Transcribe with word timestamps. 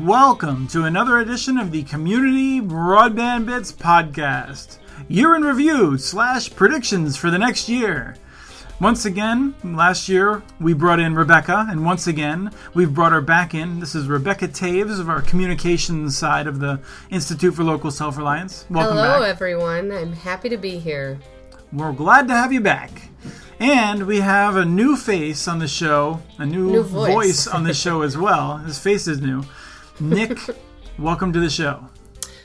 Welcome 0.00 0.68
to 0.68 0.84
another 0.84 1.18
edition 1.18 1.58
of 1.58 1.70
the 1.70 1.82
Community 1.82 2.60
Broadband 2.60 3.46
Bits 3.46 3.70
podcast. 3.70 4.78
Year 5.06 5.36
in 5.36 5.42
review 5.42 5.98
slash 5.98 6.50
predictions 6.54 7.16
for 7.16 7.30
the 7.30 7.38
next 7.38 7.68
year. 7.68 8.16
Once 8.80 9.04
again, 9.04 9.54
last 9.62 10.08
year 10.08 10.42
we 10.60 10.72
brought 10.72 10.98
in 10.98 11.14
Rebecca, 11.14 11.66
and 11.68 11.84
once 11.84 12.06
again 12.06 12.50
we've 12.74 12.94
brought 12.94 13.12
her 13.12 13.20
back 13.20 13.54
in. 13.54 13.80
This 13.80 13.94
is 13.94 14.06
Rebecca 14.08 14.48
Toews 14.48 14.98
of 14.98 15.08
our 15.10 15.20
communications 15.20 16.16
side 16.16 16.46
of 16.46 16.58
the 16.58 16.80
Institute 17.10 17.54
for 17.54 17.62
Local 17.62 17.90
Self 17.90 18.16
Reliance. 18.16 18.64
Welcome 18.70 18.96
Hello, 18.96 19.20
back. 19.20 19.28
everyone. 19.28 19.92
I'm 19.92 20.12
happy 20.12 20.48
to 20.48 20.56
be 20.56 20.78
here. 20.78 21.20
We're 21.72 21.92
glad 21.92 22.28
to 22.28 22.34
have 22.34 22.52
you 22.52 22.60
back. 22.60 22.90
And 23.60 24.06
we 24.06 24.18
have 24.20 24.56
a 24.56 24.64
new 24.64 24.96
face 24.96 25.46
on 25.46 25.58
the 25.60 25.68
show, 25.68 26.20
a 26.38 26.46
new, 26.46 26.70
New 26.70 26.82
voice. 26.82 27.12
voice 27.12 27.46
on 27.46 27.62
the 27.62 27.74
show 27.74 28.02
as 28.02 28.16
well. 28.16 28.56
His 28.56 28.78
face 28.78 29.06
is 29.06 29.20
new. 29.20 29.44
Nick, 30.02 30.36
welcome 30.98 31.32
to 31.32 31.38
the 31.38 31.48
show. 31.48 31.88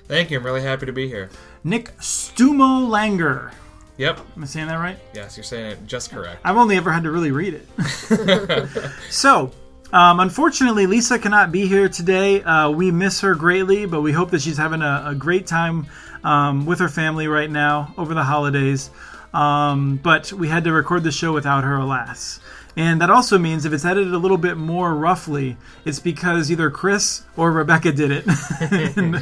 Thank 0.07 0.29
you. 0.29 0.37
I'm 0.37 0.45
really 0.45 0.61
happy 0.61 0.85
to 0.85 0.93
be 0.93 1.07
here. 1.07 1.31
Nick 1.63 1.97
Stumo 1.97 2.87
Langer. 2.87 3.51
Yep. 3.97 4.19
Am 4.35 4.43
I 4.43 4.45
saying 4.45 4.67
that 4.67 4.75
right? 4.75 4.99
Yes, 5.15 5.35
you're 5.35 5.43
saying 5.43 5.71
it 5.71 5.87
just 5.87 6.11
correct. 6.11 6.39
I've 6.43 6.55
only 6.55 6.77
ever 6.77 6.91
had 6.91 7.01
to 7.03 7.11
really 7.11 7.31
read 7.31 7.55
it. 7.55 8.91
so, 9.09 9.51
um, 9.91 10.19
unfortunately, 10.19 10.85
Lisa 10.85 11.17
cannot 11.17 11.51
be 11.51 11.67
here 11.67 11.89
today. 11.89 12.43
Uh, 12.43 12.69
we 12.69 12.91
miss 12.91 13.21
her 13.21 13.33
greatly, 13.33 13.87
but 13.87 14.01
we 14.01 14.11
hope 14.11 14.29
that 14.29 14.41
she's 14.43 14.57
having 14.57 14.83
a, 14.83 15.05
a 15.07 15.15
great 15.15 15.47
time 15.47 15.87
um, 16.23 16.67
with 16.67 16.77
her 16.77 16.89
family 16.89 17.27
right 17.27 17.49
now 17.49 17.91
over 17.97 18.13
the 18.13 18.23
holidays. 18.23 18.91
Um, 19.33 19.99
but 20.03 20.31
we 20.31 20.47
had 20.47 20.63
to 20.65 20.71
record 20.71 21.03
the 21.03 21.11
show 21.11 21.33
without 21.33 21.63
her, 21.63 21.77
alas. 21.77 22.39
And 22.77 23.01
that 23.01 23.09
also 23.09 23.39
means 23.39 23.65
if 23.65 23.73
it's 23.73 23.83
edited 23.85 24.13
a 24.13 24.19
little 24.19 24.37
bit 24.37 24.55
more 24.55 24.93
roughly, 24.93 25.57
it's 25.83 25.99
because 25.99 26.51
either 26.51 26.69
Chris 26.69 27.23
or 27.35 27.51
Rebecca 27.51 27.91
did 27.91 28.11
it. 28.11 28.25
and 28.61 29.13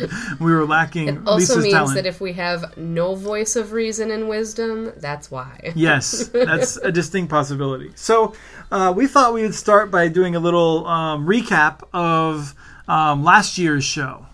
we 0.41 0.51
were 0.51 0.65
lacking 0.65 1.07
It 1.07 1.17
also 1.19 1.35
Lisa's 1.37 1.63
means 1.63 1.73
talent. 1.73 1.95
that 1.95 2.05
if 2.05 2.19
we 2.19 2.33
have 2.33 2.77
no 2.77 3.15
voice 3.15 3.55
of 3.55 3.71
reason 3.71 4.11
and 4.11 4.27
wisdom, 4.27 4.91
that's 4.97 5.31
why. 5.31 5.71
Yes, 5.85 6.27
that's 6.29 6.77
a 6.77 6.91
distinct 6.91 7.29
possibility. 7.29 7.91
So 7.95 8.33
uh, 8.71 8.93
we 8.95 9.07
thought 9.07 9.33
we 9.33 9.43
would 9.43 9.55
start 9.55 9.89
by 9.89 10.09
doing 10.09 10.35
a 10.35 10.39
little 10.39 10.85
um, 10.87 11.25
recap 11.25 11.81
of 11.93 12.55
um, 12.87 13.23
last 13.23 13.57
year's 13.57 13.83
show. 13.85 14.25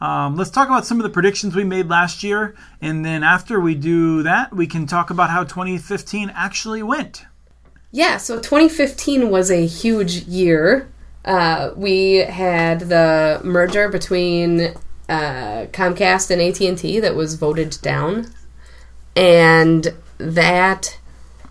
Um, 0.00 0.36
let's 0.36 0.50
talk 0.50 0.68
about 0.68 0.86
some 0.86 0.98
of 0.98 1.02
the 1.02 1.10
predictions 1.10 1.54
we 1.54 1.64
made 1.64 1.88
last 1.88 2.22
year, 2.22 2.54
and 2.80 3.04
then 3.04 3.22
after 3.22 3.60
we 3.60 3.74
do 3.74 4.22
that, 4.22 4.54
we 4.54 4.66
can 4.66 4.86
talk 4.86 5.10
about 5.10 5.28
how 5.28 5.44
2015 5.44 6.30
actually 6.34 6.82
went. 6.82 7.26
Yeah, 7.92 8.18
so 8.18 8.36
2015 8.36 9.30
was 9.30 9.50
a 9.50 9.66
huge 9.66 10.24
year. 10.24 10.88
Uh, 11.24 11.72
we 11.76 12.16
had 12.16 12.80
the 12.80 13.40
merger 13.44 13.88
between 13.88 14.60
uh, 15.08 15.66
Comcast 15.72 16.30
and 16.30 16.40
AT&T 16.40 17.00
that 17.00 17.14
was 17.14 17.34
voted 17.34 17.76
down, 17.82 18.32
and 19.16 19.88
that 20.18 20.98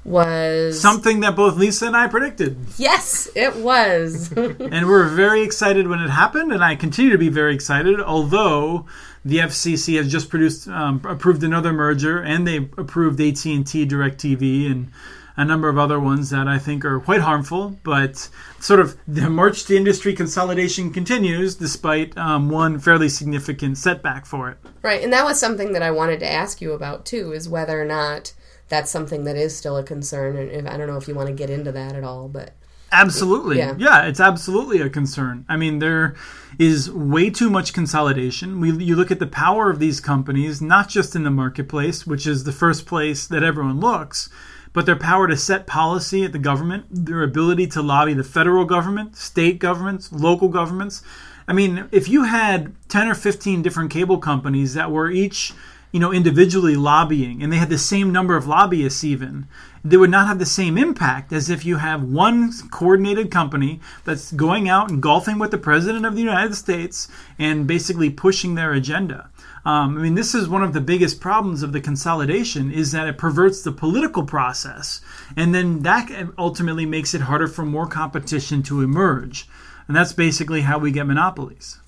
was 0.05 0.79
Something 0.81 1.19
that 1.19 1.35
both 1.35 1.57
Lisa 1.57 1.87
and 1.87 1.95
I 1.95 2.07
predicted. 2.07 2.57
yes, 2.77 3.27
it 3.35 3.57
was. 3.57 4.31
and 4.35 4.59
we 4.71 4.85
were 4.85 5.09
very 5.09 5.41
excited 5.41 5.87
when 5.87 5.99
it 5.99 6.09
happened, 6.09 6.53
and 6.53 6.63
I 6.63 6.75
continue 6.75 7.11
to 7.11 7.17
be 7.17 7.29
very 7.29 7.53
excited. 7.53 7.99
Although 7.99 8.85
the 9.25 9.39
FCC 9.39 9.97
has 9.97 10.09
just 10.09 10.29
produced 10.29 10.69
um, 10.69 11.01
approved 11.03 11.43
another 11.43 11.73
merger, 11.73 12.21
and 12.21 12.47
they 12.47 12.57
approved 12.57 13.19
AT 13.19 13.45
and 13.45 13.67
T, 13.67 13.85
Directv, 13.85 14.71
and 14.71 14.91
a 15.39 15.45
number 15.45 15.69
of 15.69 15.77
other 15.77 16.01
ones 16.01 16.31
that 16.31 16.49
I 16.49 16.59
think 16.59 16.83
are 16.83 16.99
quite 16.99 17.21
harmful. 17.21 17.79
But 17.83 18.29
sort 18.59 18.81
of 18.81 18.97
the 19.07 19.29
march 19.29 19.63
to 19.65 19.77
industry 19.77 20.13
consolidation 20.13 20.91
continues, 20.91 21.55
despite 21.55 22.17
um, 22.17 22.49
one 22.49 22.77
fairly 22.77 23.07
significant 23.07 23.77
setback 23.77 24.25
for 24.25 24.49
it. 24.49 24.57
Right, 24.81 25.01
and 25.01 25.13
that 25.13 25.23
was 25.23 25.39
something 25.39 25.71
that 25.71 25.81
I 25.81 25.91
wanted 25.91 26.19
to 26.19 26.29
ask 26.29 26.59
you 26.61 26.73
about 26.73 27.05
too, 27.05 27.31
is 27.31 27.47
whether 27.47 27.81
or 27.81 27.85
not 27.85 28.33
that's 28.67 28.91
something 28.91 29.23
that 29.23 29.37
is 29.37 29.55
still 29.55 29.77
a 29.77 29.83
concern. 29.83 30.35
And 30.35 30.51
if, 30.51 30.65
I 30.67 30.75
don't 30.75 30.87
know 30.87 30.97
if 30.97 31.07
you 31.07 31.15
want 31.15 31.29
to 31.29 31.33
get 31.33 31.49
into 31.49 31.71
that 31.71 31.95
at 31.95 32.03
all, 32.03 32.27
but 32.27 32.53
Absolutely. 32.91 33.59
Yeah. 33.59 33.75
Yeah. 33.77 34.07
it's 34.07 34.19
absolutely 34.19 34.81
a 34.81 34.89
concern. 34.89 35.45
I 35.47 35.55
mean, 35.57 35.79
there 35.79 36.15
is 36.57 36.91
way 36.91 37.29
too 37.29 37.49
much 37.49 37.71
consolidation. 37.71 38.59
We, 38.59 38.71
you 38.83 38.95
look 38.95 39.11
at 39.11 39.19
the 39.19 39.27
power 39.27 39.69
of 39.69 39.79
these 39.79 39.99
companies, 40.01 40.61
not 40.61 40.89
just 40.89 41.15
in 41.15 41.23
the 41.23 41.29
marketplace, 41.29 42.05
which 42.05 42.27
is 42.27 42.43
the 42.43 42.51
first 42.51 42.85
place 42.85 43.27
that 43.27 43.43
everyone 43.43 43.79
looks, 43.79 44.29
but 44.73 44.85
their 44.85 44.95
power 44.95 45.27
to 45.27 45.37
set 45.37 45.67
policy 45.67 46.23
at 46.23 46.31
the 46.31 46.39
government, 46.39 46.85
their 46.89 47.23
ability 47.23 47.67
to 47.67 47.81
lobby 47.81 48.13
the 48.13 48.23
federal 48.23 48.65
government, 48.65 49.15
state 49.15 49.59
governments, 49.59 50.11
local 50.11 50.49
governments. 50.49 51.01
I 51.47 51.53
mean, 51.53 51.87
if 51.91 52.07
you 52.07 52.23
had 52.23 52.73
10 52.89 53.07
or 53.07 53.15
15 53.15 53.61
different 53.61 53.91
cable 53.91 54.19
companies 54.19 54.73
that 54.75 54.91
were 54.91 55.09
each 55.09 55.53
you 55.91 55.99
know, 55.99 56.13
individually 56.13 56.75
lobbying, 56.75 57.41
and 57.41 57.51
they 57.51 57.57
had 57.57 57.69
the 57.69 57.77
same 57.77 58.11
number 58.11 58.35
of 58.35 58.45
lobbyists 58.45 59.03
even, 59.03 59.47
they 59.83 59.97
would 59.97 60.09
not 60.09 60.27
have 60.27 60.37
the 60.37 60.45
same 60.45 60.77
impact 60.77 61.33
as 61.33 61.49
if 61.49 61.65
you 61.65 61.77
have 61.77 62.03
one 62.03 62.51
coordinated 62.69 63.31
company 63.31 63.79
that's 64.05 64.31
going 64.33 64.69
out 64.69 64.91
and 64.91 65.01
golfing 65.01 65.39
with 65.39 65.51
the 65.51 65.57
president 65.57 66.05
of 66.05 66.15
the 66.15 66.21
United 66.21 66.53
States 66.53 67.07
and 67.39 67.65
basically 67.65 68.09
pushing 68.09 68.53
their 68.53 68.73
agenda. 68.73 69.29
Um, 69.65 69.97
I 69.97 70.01
mean, 70.01 70.15
this 70.15 70.33
is 70.33 70.47
one 70.47 70.63
of 70.63 70.73
the 70.73 70.81
biggest 70.81 71.19
problems 71.19 71.63
of 71.63 71.73
the 71.73 71.81
consolidation 71.81 72.71
is 72.71 72.91
that 72.91 73.07
it 73.07 73.17
perverts 73.17 73.61
the 73.61 73.71
political 73.71 74.23
process, 74.23 75.01
and 75.35 75.53
then 75.53 75.79
that 75.79 76.09
ultimately 76.37 76.85
makes 76.85 77.13
it 77.13 77.21
harder 77.21 77.47
for 77.47 77.65
more 77.65 77.87
competition 77.87 78.63
to 78.63 78.81
emerge. 78.81 79.47
And 79.87 79.95
that's 79.95 80.13
basically 80.13 80.61
how 80.61 80.77
we 80.77 80.91
get 80.91 81.07
monopolies. 81.07 81.79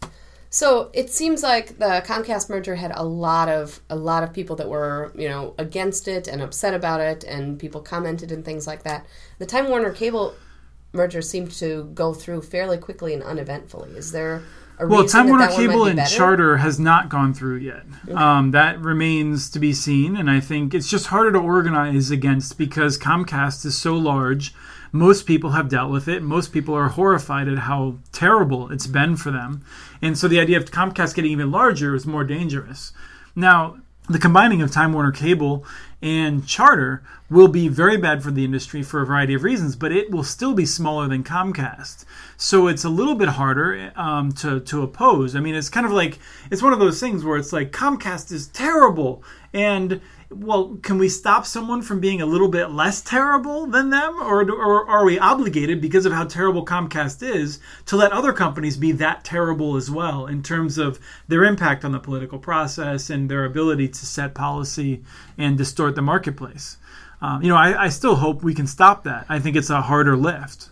So 0.49 0.89
it 0.91 1.09
seems 1.09 1.43
like 1.43 1.77
the 1.79 2.03
Comcast 2.05 2.49
merger 2.49 2.75
had 2.75 2.91
a 2.93 3.05
lot 3.05 3.47
of 3.47 3.79
a 3.89 3.95
lot 3.95 4.21
of 4.23 4.33
people 4.33 4.57
that 4.57 4.67
were 4.67 5.13
you 5.15 5.29
know 5.29 5.55
against 5.57 6.09
it 6.09 6.27
and 6.27 6.41
upset 6.41 6.73
about 6.73 6.99
it, 6.99 7.23
and 7.23 7.57
people 7.57 7.79
commented 7.79 8.33
and 8.33 8.43
things 8.43 8.67
like 8.67 8.83
that. 8.83 9.05
The 9.39 9.45
Time 9.45 9.69
Warner 9.69 9.91
Cable 9.91 10.35
merger 10.91 11.21
seemed 11.21 11.51
to 11.51 11.85
go 11.93 12.13
through 12.13 12.41
fairly 12.41 12.77
quickly 12.77 13.13
and 13.13 13.23
uneventfully. 13.23 13.91
Is 13.91 14.11
there 14.11 14.43
Well, 14.87 15.05
Time 15.07 15.27
Warner 15.27 15.47
that 15.47 15.55
Cable 15.55 15.85
be 15.85 15.91
and? 15.91 16.07
Charter 16.07 16.57
has 16.57 16.79
not 16.79 17.09
gone 17.09 17.33
through 17.33 17.57
yet. 17.57 17.83
Um, 18.13 18.51
that 18.51 18.79
remains 18.79 19.49
to 19.51 19.59
be 19.59 19.73
seen, 19.73 20.15
and 20.15 20.29
I 20.29 20.39
think 20.39 20.73
it's 20.73 20.89
just 20.89 21.07
harder 21.07 21.31
to 21.33 21.39
organize 21.39 22.11
against 22.11 22.57
because 22.57 22.97
Comcast 22.97 23.65
is 23.65 23.77
so 23.77 23.95
large. 23.95 24.53
Most 24.91 25.25
people 25.25 25.51
have 25.51 25.69
dealt 25.69 25.91
with 25.91 26.07
it. 26.07 26.21
Most 26.21 26.51
people 26.51 26.75
are 26.75 26.89
horrified 26.89 27.47
at 27.47 27.59
how 27.59 27.97
terrible 28.11 28.71
it's 28.71 28.87
been 28.87 29.15
for 29.15 29.31
them, 29.31 29.63
and 30.01 30.17
so 30.17 30.27
the 30.27 30.39
idea 30.39 30.57
of 30.57 30.65
Comcast 30.65 31.15
getting 31.15 31.31
even 31.31 31.51
larger 31.51 31.95
is 31.95 32.05
more 32.05 32.23
dangerous. 32.23 32.91
Now, 33.35 33.77
the 34.11 34.19
combining 34.19 34.61
of 34.61 34.71
Time 34.71 34.93
Warner 34.93 35.11
Cable 35.11 35.65
and 36.01 36.45
Charter 36.47 37.03
will 37.29 37.47
be 37.47 37.67
very 37.67 37.97
bad 37.97 38.23
for 38.23 38.31
the 38.31 38.43
industry 38.43 38.83
for 38.83 39.01
a 39.01 39.05
variety 39.05 39.33
of 39.33 39.43
reasons, 39.43 39.75
but 39.75 39.91
it 39.91 40.11
will 40.11 40.23
still 40.23 40.53
be 40.53 40.65
smaller 40.65 41.07
than 41.07 41.23
Comcast. 41.23 42.05
So 42.37 42.67
it's 42.67 42.83
a 42.83 42.89
little 42.89 43.15
bit 43.15 43.29
harder 43.29 43.91
um, 43.95 44.31
to, 44.33 44.59
to 44.59 44.81
oppose. 44.81 45.35
I 45.35 45.39
mean, 45.39 45.55
it's 45.55 45.69
kind 45.69 45.85
of 45.85 45.91
like, 45.91 46.19
it's 46.49 46.63
one 46.63 46.73
of 46.73 46.79
those 46.79 46.99
things 46.99 47.23
where 47.23 47.37
it's 47.37 47.53
like, 47.53 47.71
Comcast 47.71 48.31
is 48.31 48.47
terrible. 48.47 49.23
And, 49.53 50.01
well, 50.31 50.77
can 50.81 50.97
we 50.97 51.09
stop 51.09 51.45
someone 51.45 51.81
from 51.81 51.99
being 51.99 52.21
a 52.21 52.25
little 52.25 52.47
bit 52.47 52.71
less 52.71 53.01
terrible 53.01 53.67
than 53.67 53.89
them? 53.89 54.21
Or, 54.21 54.49
or 54.49 54.87
are 54.89 55.05
we 55.05 55.19
obligated, 55.19 55.81
because 55.81 56.05
of 56.05 56.13
how 56.13 56.25
terrible 56.25 56.65
Comcast 56.65 57.21
is, 57.21 57.59
to 57.85 57.95
let 57.95 58.11
other 58.11 58.33
companies 58.33 58.77
be 58.77 58.91
that 58.93 59.23
terrible 59.23 59.75
as 59.75 59.91
well 59.91 60.25
in 60.27 60.41
terms 60.43 60.77
of 60.77 60.99
their 61.27 61.43
impact 61.43 61.83
on 61.85 61.91
the 61.91 61.99
political 61.99 62.39
process 62.39 63.09
and 63.09 63.29
their 63.29 63.45
ability 63.45 63.87
to 63.89 64.05
set 64.05 64.33
policy 64.33 65.03
and 65.37 65.57
distort 65.57 65.95
the 65.95 66.01
marketplace? 66.01 66.77
Um, 67.21 67.43
you 67.43 67.49
know, 67.49 67.57
I, 67.57 67.83
I 67.85 67.89
still 67.89 68.15
hope 68.15 68.41
we 68.41 68.53
can 68.53 68.67
stop 68.67 69.03
that. 69.03 69.25
I 69.29 69.39
think 69.39 69.55
it's 69.55 69.69
a 69.69 69.81
harder 69.81 70.17
lift. 70.17 70.69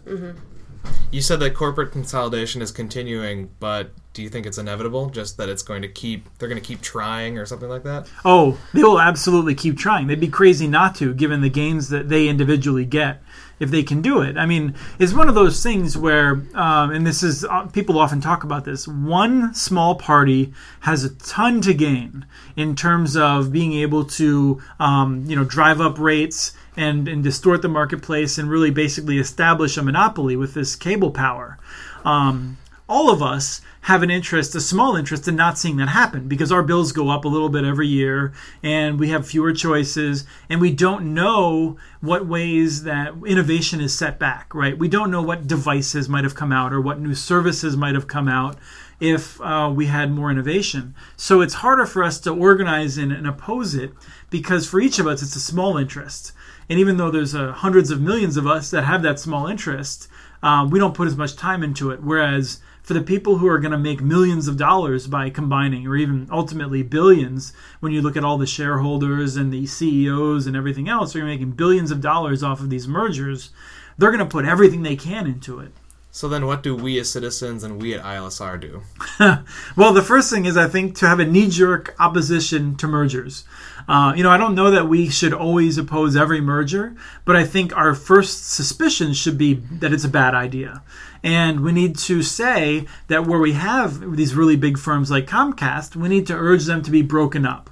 You 1.11 1.21
said 1.21 1.39
that 1.39 1.55
corporate 1.55 1.91
consolidation 1.91 2.61
is 2.61 2.71
continuing, 2.71 3.49
but 3.59 3.91
do 4.13 4.21
you 4.21 4.29
think 4.29 4.45
it's 4.45 4.57
inevitable? 4.57 5.09
Just 5.09 5.37
that 5.37 5.49
it's 5.49 5.63
going 5.63 5.81
to 5.81 5.87
keep, 5.87 6.29
they're 6.37 6.49
going 6.49 6.61
to 6.61 6.67
keep 6.67 6.81
trying 6.81 7.37
or 7.37 7.45
something 7.45 7.69
like 7.69 7.83
that? 7.83 8.07
Oh, 8.23 8.59
they 8.73 8.83
will 8.83 8.99
absolutely 8.99 9.55
keep 9.55 9.77
trying. 9.77 10.07
They'd 10.07 10.19
be 10.19 10.27
crazy 10.27 10.67
not 10.67 10.95
to, 10.95 11.13
given 11.13 11.41
the 11.41 11.49
gains 11.49 11.89
that 11.89 12.09
they 12.09 12.27
individually 12.27 12.85
get 12.85 13.23
if 13.59 13.71
they 13.71 13.83
can 13.83 14.01
do 14.01 14.21
it. 14.21 14.37
I 14.37 14.45
mean, 14.45 14.75
it's 14.99 15.13
one 15.13 15.29
of 15.29 15.35
those 15.35 15.61
things 15.61 15.97
where, 15.97 16.43
um, 16.53 16.91
and 16.91 17.05
this 17.05 17.23
is 17.23 17.43
uh, 17.43 17.65
people 17.67 17.99
often 17.99 18.21
talk 18.21 18.43
about 18.43 18.65
this. 18.65 18.87
One 18.87 19.53
small 19.53 19.95
party 19.95 20.53
has 20.81 21.03
a 21.03 21.13
ton 21.15 21.61
to 21.61 21.73
gain 21.73 22.25
in 22.55 22.75
terms 22.75 23.17
of 23.17 23.51
being 23.51 23.73
able 23.73 24.05
to, 24.05 24.61
um, 24.79 25.25
you 25.25 25.35
know, 25.35 25.43
drive 25.43 25.81
up 25.81 25.99
rates 25.99 26.53
and, 26.79 27.09
and 27.09 27.21
distort 27.21 27.61
the 27.61 27.67
marketplace 27.67 28.37
and 28.37 28.49
really 28.49 28.71
basically 28.71 29.19
establish 29.19 29.75
a 29.75 29.83
monopoly 29.83 30.37
with 30.37 30.53
this 30.53 30.77
cable 30.77 31.11
power. 31.11 31.59
Um, 32.05 32.57
all 32.87 33.11
of 33.11 33.21
us 33.21 33.61
have 33.81 34.01
an 34.01 34.09
interest, 34.09 34.55
a 34.55 34.61
small 34.61 34.95
interest, 34.95 35.27
in 35.27 35.35
not 35.35 35.57
seeing 35.57 35.75
that 35.77 35.89
happen 35.89 36.29
because 36.29 36.53
our 36.53 36.63
bills 36.63 36.93
go 36.93 37.09
up 37.09 37.25
a 37.25 37.27
little 37.27 37.49
bit 37.49 37.65
every 37.65 37.87
year 37.87 38.31
and 38.63 38.97
we 38.97 39.09
have 39.09 39.27
fewer 39.27 39.51
choices 39.51 40.25
and 40.49 40.61
we 40.61 40.71
don't 40.71 41.13
know 41.13 41.77
what 41.99 42.25
ways 42.25 42.83
that 42.83 43.13
innovation 43.25 43.81
is 43.81 43.95
set 43.95 44.17
back, 44.17 44.55
right? 44.55 44.77
We 44.77 44.87
don't 44.87 45.11
know 45.11 45.21
what 45.21 45.47
devices 45.47 46.07
might 46.07 46.23
have 46.23 46.33
come 46.33 46.53
out 46.53 46.73
or 46.73 46.79
what 46.79 46.99
new 46.99 47.13
services 47.13 47.75
might 47.75 47.93
have 47.93 48.07
come 48.07 48.29
out 48.29 48.57
if 49.01 49.39
uh, 49.41 49.71
we 49.73 49.87
had 49.87 50.11
more 50.11 50.31
innovation. 50.31 50.95
So 51.17 51.41
it's 51.41 51.55
harder 51.55 51.85
for 51.85 52.03
us 52.03 52.19
to 52.21 52.33
organize 52.33 52.97
and, 52.97 53.11
and 53.11 53.27
oppose 53.27 53.75
it 53.75 53.91
because 54.29 54.67
for 54.67 54.79
each 54.79 54.97
of 54.97 55.07
us, 55.07 55.21
it's 55.21 55.35
a 55.35 55.41
small 55.41 55.77
interest. 55.77 56.31
And 56.69 56.79
even 56.79 56.97
though 56.97 57.11
there's 57.11 57.33
uh, 57.33 57.51
hundreds 57.51 57.89
of 57.89 57.99
millions 57.99 58.37
of 58.37 58.45
us 58.45 58.69
that 58.71 58.83
have 58.83 59.01
that 59.01 59.19
small 59.19 59.47
interest, 59.47 60.07
um, 60.43 60.69
we 60.69 60.79
don't 60.79 60.93
put 60.93 61.07
as 61.07 61.17
much 61.17 61.35
time 61.35 61.63
into 61.63 61.91
it. 61.91 62.03
Whereas 62.03 62.61
for 62.83 62.93
the 62.93 63.01
people 63.01 63.37
who 63.37 63.47
are 63.47 63.59
going 63.59 63.71
to 63.71 63.77
make 63.77 64.01
millions 64.01 64.47
of 64.47 64.57
dollars 64.57 65.07
by 65.07 65.29
combining, 65.29 65.85
or 65.85 65.95
even 65.95 66.27
ultimately 66.31 66.81
billions, 66.83 67.53
when 67.79 67.91
you 67.91 68.01
look 68.01 68.17
at 68.17 68.23
all 68.23 68.37
the 68.37 68.47
shareholders 68.47 69.35
and 69.35 69.51
the 69.51 69.65
CEOs 69.65 70.47
and 70.47 70.55
everything 70.55 70.87
else, 70.87 71.13
they're 71.13 71.25
making 71.25 71.51
billions 71.51 71.91
of 71.91 72.01
dollars 72.01 72.43
off 72.43 72.61
of 72.61 72.69
these 72.69 72.87
mergers. 72.87 73.51
They're 73.97 74.11
going 74.11 74.19
to 74.19 74.25
put 74.25 74.45
everything 74.45 74.83
they 74.83 74.95
can 74.95 75.27
into 75.27 75.59
it. 75.59 75.71
So 76.11 76.27
then, 76.27 76.47
what 76.47 76.63
do 76.63 76.75
we 76.75 76.97
as 76.99 77.11
citizens 77.11 77.63
and 77.63 77.79
we 77.79 77.93
at 77.93 78.03
ILSR 78.03 78.59
do? 78.59 78.81
well, 79.75 79.93
the 79.93 80.01
first 80.01 80.31
thing 80.31 80.45
is 80.45 80.57
I 80.57 80.67
think 80.67 80.95
to 80.97 81.07
have 81.07 81.19
a 81.19 81.25
knee-jerk 81.25 81.95
opposition 81.99 82.75
to 82.77 82.87
mergers. 82.87 83.43
Uh, 83.87 84.13
you 84.15 84.23
know, 84.23 84.29
I 84.29 84.37
don't 84.37 84.55
know 84.55 84.71
that 84.71 84.87
we 84.87 85.09
should 85.09 85.33
always 85.33 85.77
oppose 85.77 86.15
every 86.15 86.41
merger, 86.41 86.95
but 87.25 87.35
I 87.35 87.45
think 87.45 87.75
our 87.75 87.95
first 87.95 88.49
suspicion 88.49 89.13
should 89.13 89.37
be 89.37 89.55
that 89.55 89.93
it's 89.93 90.03
a 90.03 90.09
bad 90.09 90.35
idea. 90.35 90.83
And 91.23 91.61
we 91.61 91.71
need 91.71 91.97
to 91.99 92.21
say 92.21 92.85
that 93.07 93.27
where 93.27 93.39
we 93.39 93.53
have 93.53 94.15
these 94.15 94.35
really 94.35 94.55
big 94.55 94.77
firms 94.77 95.11
like 95.11 95.27
Comcast, 95.27 95.95
we 95.95 96.07
need 96.07 96.27
to 96.27 96.35
urge 96.35 96.65
them 96.65 96.81
to 96.83 96.91
be 96.91 97.01
broken 97.01 97.45
up. 97.45 97.69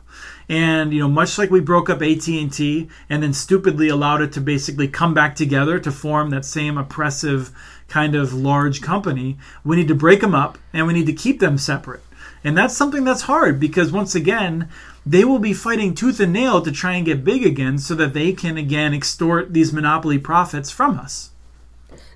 And 0.50 0.94
you 0.94 1.00
know, 1.00 1.10
much 1.10 1.38
like 1.38 1.52
we 1.52 1.60
broke 1.60 1.90
up 1.90 2.02
AT&T 2.02 2.90
and 3.10 3.24
then 3.24 3.34
stupidly 3.34 3.90
allowed 3.90 4.22
it 4.22 4.32
to 4.34 4.42
basically 4.42 4.88
come 4.88 5.14
back 5.14 5.36
together 5.36 5.80
to 5.80 5.92
form 5.92 6.30
that 6.30 6.46
same 6.46 6.78
oppressive 6.78 7.52
kind 7.88 8.16
of 8.16 8.34
large 8.34 8.82
company, 8.82 9.38
we 9.64 9.76
need 9.76 9.88
to 9.88 9.96
break 9.96 10.22
them 10.22 10.36
up 10.36 10.58
and 10.74 10.88
we 10.88 10.94
need 10.94 11.06
to 11.06 11.14
keep 11.14 11.40
them 11.40 11.58
separate. 11.58 12.02
And 12.44 12.58
that's 12.58 12.78
something 12.78 13.04
that's 13.04 13.24
hard 13.24 13.60
because 13.60 13.92
once 13.92 14.16
again, 14.16 14.70
they 15.10 15.24
will 15.24 15.40
be 15.40 15.54
fighting 15.54 15.96
tooth 15.96 16.20
and 16.20 16.34
nail 16.34 16.62
to 16.62 16.72
try 16.72 16.94
and 16.94 17.06
get 17.06 17.24
big 17.24 17.46
again 17.46 17.78
so 17.78 17.96
that 17.96 18.14
they 18.14 18.34
can 18.34 18.58
again 18.58 18.94
extort 18.94 19.54
these 19.54 19.72
monopoly 19.72 20.20
profits 20.20 20.70
from 20.70 21.00
us. 21.00 21.32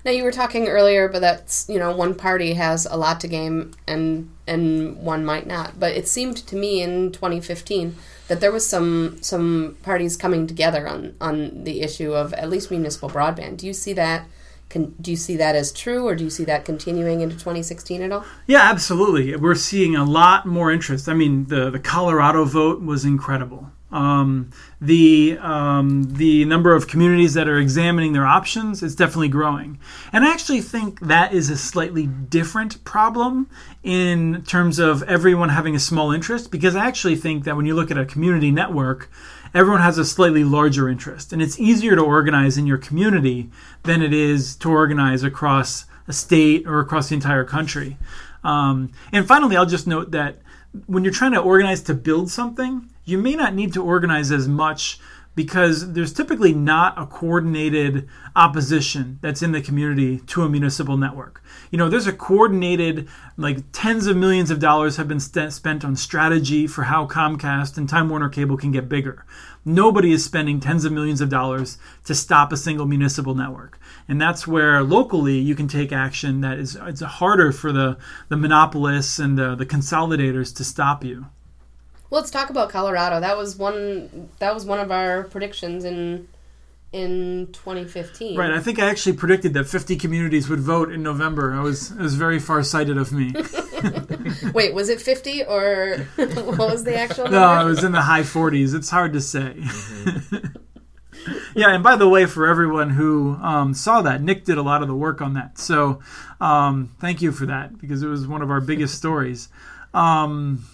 Now 0.04 0.10
you 0.10 0.24
were 0.24 0.32
talking 0.32 0.66
earlier, 0.66 1.08
but 1.08 1.20
that's 1.20 1.68
you 1.68 1.78
know 1.78 1.94
one 1.96 2.14
party 2.14 2.54
has 2.54 2.86
a 2.86 2.96
lot 2.96 3.20
to 3.20 3.28
gain 3.28 3.72
and 3.86 4.30
and 4.46 4.96
one 4.98 5.24
might 5.24 5.46
not. 5.46 5.78
But 5.78 5.92
it 5.92 6.08
seemed 6.08 6.36
to 6.36 6.56
me 6.56 6.82
in 6.82 7.12
2015 7.12 7.96
that 8.28 8.40
there 8.40 8.52
was 8.52 8.66
some 8.66 9.18
some 9.22 9.76
parties 9.82 10.16
coming 10.16 10.46
together 10.46 10.86
on 10.88 11.14
on 11.20 11.64
the 11.64 11.80
issue 11.80 12.12
of 12.12 12.34
at 12.34 12.50
least 12.50 12.70
municipal 12.70 13.08
broadband. 13.08 13.58
Do 13.58 13.66
you 13.66 13.72
see 13.72 13.92
that? 13.94 14.26
Can, 14.72 14.94
do 15.02 15.10
you 15.10 15.18
see 15.18 15.36
that 15.36 15.54
as 15.54 15.70
true, 15.70 16.06
or 16.06 16.14
do 16.14 16.24
you 16.24 16.30
see 16.30 16.44
that 16.44 16.64
continuing 16.64 17.20
into 17.20 17.36
2016 17.36 18.00
at 18.00 18.10
all? 18.10 18.24
Yeah, 18.46 18.62
absolutely. 18.62 19.36
We're 19.36 19.54
seeing 19.54 19.94
a 19.94 20.02
lot 20.02 20.46
more 20.46 20.72
interest. 20.72 21.10
I 21.10 21.14
mean, 21.14 21.44
the 21.48 21.68
the 21.68 21.78
Colorado 21.78 22.46
vote 22.46 22.80
was 22.80 23.04
incredible. 23.04 23.70
Um, 23.90 24.48
the 24.80 25.36
um, 25.42 26.14
the 26.14 26.46
number 26.46 26.74
of 26.74 26.88
communities 26.88 27.34
that 27.34 27.48
are 27.48 27.58
examining 27.58 28.14
their 28.14 28.26
options 28.26 28.82
is 28.82 28.96
definitely 28.96 29.28
growing, 29.28 29.78
and 30.10 30.24
I 30.24 30.32
actually 30.32 30.62
think 30.62 31.00
that 31.00 31.34
is 31.34 31.50
a 31.50 31.58
slightly 31.58 32.06
different 32.06 32.82
problem 32.84 33.50
in 33.82 34.42
terms 34.44 34.78
of 34.78 35.02
everyone 35.02 35.50
having 35.50 35.74
a 35.74 35.80
small 35.80 36.12
interest. 36.12 36.50
Because 36.50 36.74
I 36.74 36.86
actually 36.86 37.16
think 37.16 37.44
that 37.44 37.56
when 37.56 37.66
you 37.66 37.74
look 37.74 37.90
at 37.90 37.98
a 37.98 38.06
community 38.06 38.50
network, 38.50 39.10
everyone 39.54 39.80
has 39.80 39.98
a 39.98 40.04
slightly 40.04 40.44
larger 40.44 40.88
interest, 40.88 41.32
and 41.32 41.42
it's 41.42 41.58
easier 41.58 41.96
to 41.96 42.02
organize 42.02 42.58
in 42.58 42.66
your 42.66 42.78
community 42.78 43.50
than 43.84 44.02
it 44.02 44.12
is 44.12 44.56
to 44.56 44.70
organize 44.70 45.22
across 45.22 45.84
a 46.08 46.12
state 46.12 46.66
or 46.66 46.80
across 46.80 47.08
the 47.08 47.14
entire 47.14 47.44
country. 47.44 47.96
Um, 48.44 48.92
and 49.12 49.26
finally, 49.26 49.56
I'll 49.56 49.66
just 49.66 49.86
note 49.86 50.10
that 50.10 50.38
when 50.86 51.04
you're 51.04 51.12
trying 51.12 51.32
to 51.32 51.40
organize 51.40 51.82
to 51.82 51.94
build 51.94 52.30
something 52.30 52.88
you 53.04 53.18
may 53.18 53.34
not 53.34 53.54
need 53.54 53.72
to 53.74 53.82
organize 53.82 54.30
as 54.30 54.46
much 54.46 55.00
because 55.34 55.92
there's 55.92 56.12
typically 56.12 56.52
not 56.52 57.00
a 57.00 57.06
coordinated 57.06 58.08
opposition 58.36 59.18
that's 59.22 59.42
in 59.42 59.52
the 59.52 59.62
community 59.62 60.18
to 60.20 60.42
a 60.42 60.48
municipal 60.48 60.96
network. 60.96 61.42
You 61.70 61.78
know, 61.78 61.88
there's 61.88 62.06
a 62.06 62.12
coordinated, 62.12 63.08
like 63.36 63.64
tens 63.72 64.06
of 64.06 64.16
millions 64.16 64.50
of 64.50 64.58
dollars 64.58 64.96
have 64.96 65.08
been 65.08 65.20
st- 65.20 65.52
spent 65.52 65.84
on 65.84 65.96
strategy 65.96 66.66
for 66.66 66.84
how 66.84 67.06
Comcast 67.06 67.78
and 67.78 67.88
Time 67.88 68.10
Warner 68.10 68.28
Cable 68.28 68.58
can 68.58 68.72
get 68.72 68.88
bigger. 68.88 69.24
Nobody 69.64 70.12
is 70.12 70.24
spending 70.24 70.60
tens 70.60 70.84
of 70.84 70.92
millions 70.92 71.20
of 71.20 71.30
dollars 71.30 71.78
to 72.04 72.14
stop 72.14 72.52
a 72.52 72.56
single 72.56 72.86
municipal 72.86 73.34
network. 73.34 73.78
And 74.08 74.20
that's 74.20 74.46
where 74.46 74.82
locally 74.82 75.38
you 75.38 75.54
can 75.54 75.68
take 75.68 75.92
action 75.92 76.40
that 76.42 76.58
is 76.58 76.76
it's 76.76 77.00
harder 77.00 77.52
for 77.52 77.72
the, 77.72 77.96
the 78.28 78.36
monopolists 78.36 79.18
and 79.18 79.38
the, 79.38 79.54
the 79.54 79.66
consolidators 79.66 80.54
to 80.56 80.64
stop 80.64 81.04
you. 81.04 81.26
Well, 82.12 82.20
let's 82.20 82.30
talk 82.30 82.50
about 82.50 82.68
Colorado. 82.68 83.20
That 83.20 83.38
was 83.38 83.56
one. 83.56 84.28
That 84.38 84.52
was 84.52 84.66
one 84.66 84.78
of 84.78 84.92
our 84.92 85.24
predictions 85.24 85.82
in 85.82 86.28
in 86.92 87.48
2015. 87.54 88.38
Right. 88.38 88.50
I 88.50 88.60
think 88.60 88.78
I 88.78 88.90
actually 88.90 89.14
predicted 89.14 89.54
that 89.54 89.64
50 89.64 89.96
communities 89.96 90.46
would 90.50 90.60
vote 90.60 90.92
in 90.92 91.02
November. 91.02 91.54
I 91.54 91.62
was 91.62 91.90
it 91.90 91.96
was 91.96 92.14
very 92.14 92.38
far 92.38 92.62
sighted 92.64 92.98
of 92.98 93.12
me. 93.12 93.32
Wait, 94.52 94.74
was 94.74 94.90
it 94.90 95.00
50 95.00 95.44
or 95.44 96.06
what 96.16 96.58
was 96.58 96.84
the 96.84 96.94
actual 96.94 97.24
number? 97.24 97.38
No, 97.38 97.62
it 97.62 97.64
was 97.64 97.82
in 97.82 97.92
the 97.92 98.02
high 98.02 98.20
40s. 98.20 98.74
It's 98.74 98.90
hard 98.90 99.14
to 99.14 99.20
say. 99.22 99.54
Mm-hmm. 99.56 100.46
yeah, 101.54 101.72
and 101.72 101.82
by 101.82 101.96
the 101.96 102.10
way, 102.10 102.26
for 102.26 102.46
everyone 102.46 102.90
who 102.90 103.38
um, 103.40 103.72
saw 103.72 104.02
that, 104.02 104.20
Nick 104.20 104.44
did 104.44 104.58
a 104.58 104.62
lot 104.62 104.82
of 104.82 104.88
the 104.88 104.94
work 104.94 105.22
on 105.22 105.32
that. 105.32 105.56
So 105.56 106.00
um, 106.42 106.94
thank 107.00 107.22
you 107.22 107.32
for 107.32 107.46
that 107.46 107.78
because 107.78 108.02
it 108.02 108.08
was 108.08 108.26
one 108.26 108.42
of 108.42 108.50
our 108.50 108.60
biggest 108.60 108.96
stories. 108.96 109.48
Um, 109.94 110.66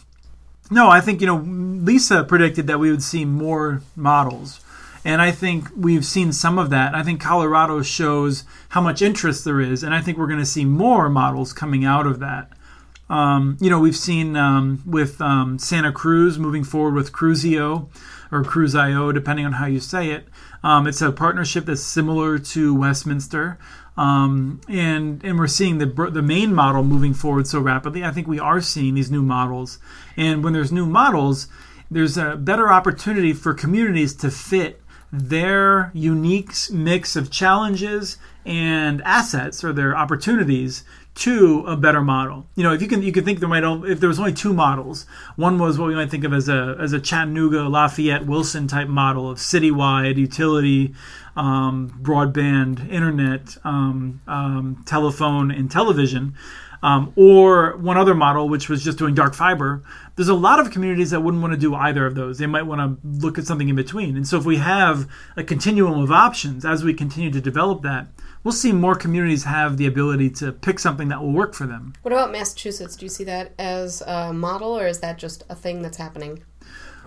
no, 0.70 0.88
I 0.90 1.00
think 1.00 1.20
you 1.20 1.26
know 1.26 1.36
Lisa 1.36 2.24
predicted 2.24 2.66
that 2.66 2.80
we 2.80 2.90
would 2.90 3.02
see 3.02 3.24
more 3.24 3.82
models, 3.96 4.60
and 5.04 5.22
I 5.22 5.30
think 5.30 5.68
we've 5.76 6.04
seen 6.04 6.32
some 6.32 6.58
of 6.58 6.70
that. 6.70 6.94
I 6.94 7.02
think 7.02 7.20
Colorado 7.20 7.82
shows 7.82 8.44
how 8.70 8.80
much 8.80 9.02
interest 9.02 9.44
there 9.44 9.60
is, 9.60 9.82
and 9.82 9.94
I 9.94 10.00
think 10.00 10.18
we're 10.18 10.26
going 10.26 10.38
to 10.38 10.46
see 10.46 10.64
more 10.64 11.08
models 11.08 11.52
coming 11.52 11.84
out 11.84 12.06
of 12.06 12.20
that. 12.20 12.52
Um, 13.10 13.56
you 13.60 13.70
know, 13.70 13.80
we've 13.80 13.96
seen 13.96 14.36
um, 14.36 14.82
with 14.86 15.20
um, 15.20 15.58
Santa 15.58 15.92
Cruz 15.92 16.38
moving 16.38 16.64
forward 16.64 16.94
with 16.94 17.12
Cruzio 17.12 17.88
or 18.30 18.44
Cruz.io, 18.44 19.12
depending 19.12 19.46
on 19.46 19.52
how 19.54 19.66
you 19.66 19.80
say 19.80 20.10
it. 20.10 20.28
Um, 20.62 20.86
it's 20.86 21.00
a 21.00 21.12
partnership 21.12 21.64
that's 21.66 21.82
similar 21.82 22.38
to 22.38 22.74
Westminster. 22.74 23.58
Um, 23.96 24.60
and 24.68 25.24
and 25.24 25.38
we're 25.38 25.48
seeing 25.48 25.78
the 25.78 25.86
the 25.86 26.22
main 26.22 26.54
model 26.54 26.84
moving 26.84 27.14
forward 27.14 27.48
so 27.48 27.60
rapidly. 27.60 28.04
I 28.04 28.12
think 28.12 28.28
we 28.28 28.38
are 28.38 28.60
seeing 28.60 28.94
these 28.94 29.10
new 29.10 29.22
models, 29.22 29.80
and 30.16 30.44
when 30.44 30.52
there's 30.52 30.70
new 30.70 30.86
models, 30.86 31.48
there's 31.90 32.16
a 32.16 32.36
better 32.36 32.70
opportunity 32.70 33.32
for 33.32 33.54
communities 33.54 34.14
to 34.16 34.30
fit 34.30 34.80
their 35.12 35.90
unique 35.94 36.52
mix 36.70 37.16
of 37.16 37.30
challenges 37.30 38.18
and 38.44 39.02
assets 39.02 39.64
or 39.64 39.72
their 39.72 39.96
opportunities 39.96 40.84
to 41.18 41.64
a 41.66 41.76
better 41.76 42.00
model. 42.00 42.46
You 42.54 42.62
know, 42.62 42.72
if 42.72 42.80
you 42.80 42.86
can, 42.86 43.02
you 43.02 43.10
could 43.10 43.24
think 43.24 43.40
there 43.40 43.48
might 43.48 43.64
if 43.64 43.98
there 43.98 44.08
was 44.08 44.20
only 44.20 44.32
two 44.32 44.52
models. 44.52 45.04
One 45.34 45.58
was 45.58 45.76
what 45.76 45.88
we 45.88 45.94
might 45.96 46.10
think 46.10 46.22
of 46.22 46.32
as 46.32 46.48
a 46.48 46.76
as 46.78 46.92
a 46.92 47.00
Chattanooga, 47.00 47.68
Lafayette, 47.68 48.26
Wilson 48.26 48.68
type 48.68 48.86
model 48.86 49.28
of 49.28 49.38
citywide 49.38 50.16
utility, 50.16 50.94
um, 51.34 51.98
broadband, 52.00 52.88
internet, 52.88 53.58
um, 53.64 54.20
um, 54.28 54.84
telephone, 54.86 55.50
and 55.50 55.70
television. 55.70 56.34
Um, 56.80 57.12
or 57.16 57.76
one 57.78 57.96
other 57.96 58.14
model, 58.14 58.48
which 58.48 58.68
was 58.68 58.84
just 58.84 58.98
doing 58.98 59.12
dark 59.12 59.34
fiber. 59.34 59.82
There's 60.14 60.28
a 60.28 60.34
lot 60.34 60.60
of 60.60 60.70
communities 60.70 61.10
that 61.10 61.22
wouldn't 61.24 61.42
want 61.42 61.52
to 61.52 61.58
do 61.58 61.74
either 61.74 62.06
of 62.06 62.14
those. 62.14 62.38
They 62.38 62.46
might 62.46 62.62
want 62.62 62.80
to 62.80 63.04
look 63.04 63.36
at 63.36 63.46
something 63.46 63.68
in 63.68 63.74
between. 63.74 64.16
And 64.16 64.28
so, 64.28 64.38
if 64.38 64.44
we 64.44 64.58
have 64.58 65.08
a 65.36 65.42
continuum 65.42 65.98
of 65.98 66.12
options 66.12 66.64
as 66.64 66.84
we 66.84 66.94
continue 66.94 67.32
to 67.32 67.40
develop 67.40 67.82
that, 67.82 68.06
we'll 68.44 68.52
see 68.52 68.72
more 68.72 68.94
communities 68.94 69.44
have 69.44 69.76
the 69.76 69.86
ability 69.86 70.30
to 70.30 70.52
pick 70.52 70.78
something 70.78 71.08
that 71.08 71.20
will 71.20 71.32
work 71.32 71.54
for 71.54 71.66
them. 71.66 71.94
What 72.02 72.12
about 72.12 72.32
Massachusetts? 72.32 72.96
Do 72.96 73.06
you 73.06 73.10
see 73.10 73.24
that 73.24 73.52
as 73.58 74.02
a 74.02 74.32
model, 74.32 74.78
or 74.78 74.86
is 74.86 75.00
that 75.00 75.18
just 75.18 75.44
a 75.48 75.54
thing 75.54 75.82
that's 75.82 75.98
happening? 75.98 76.42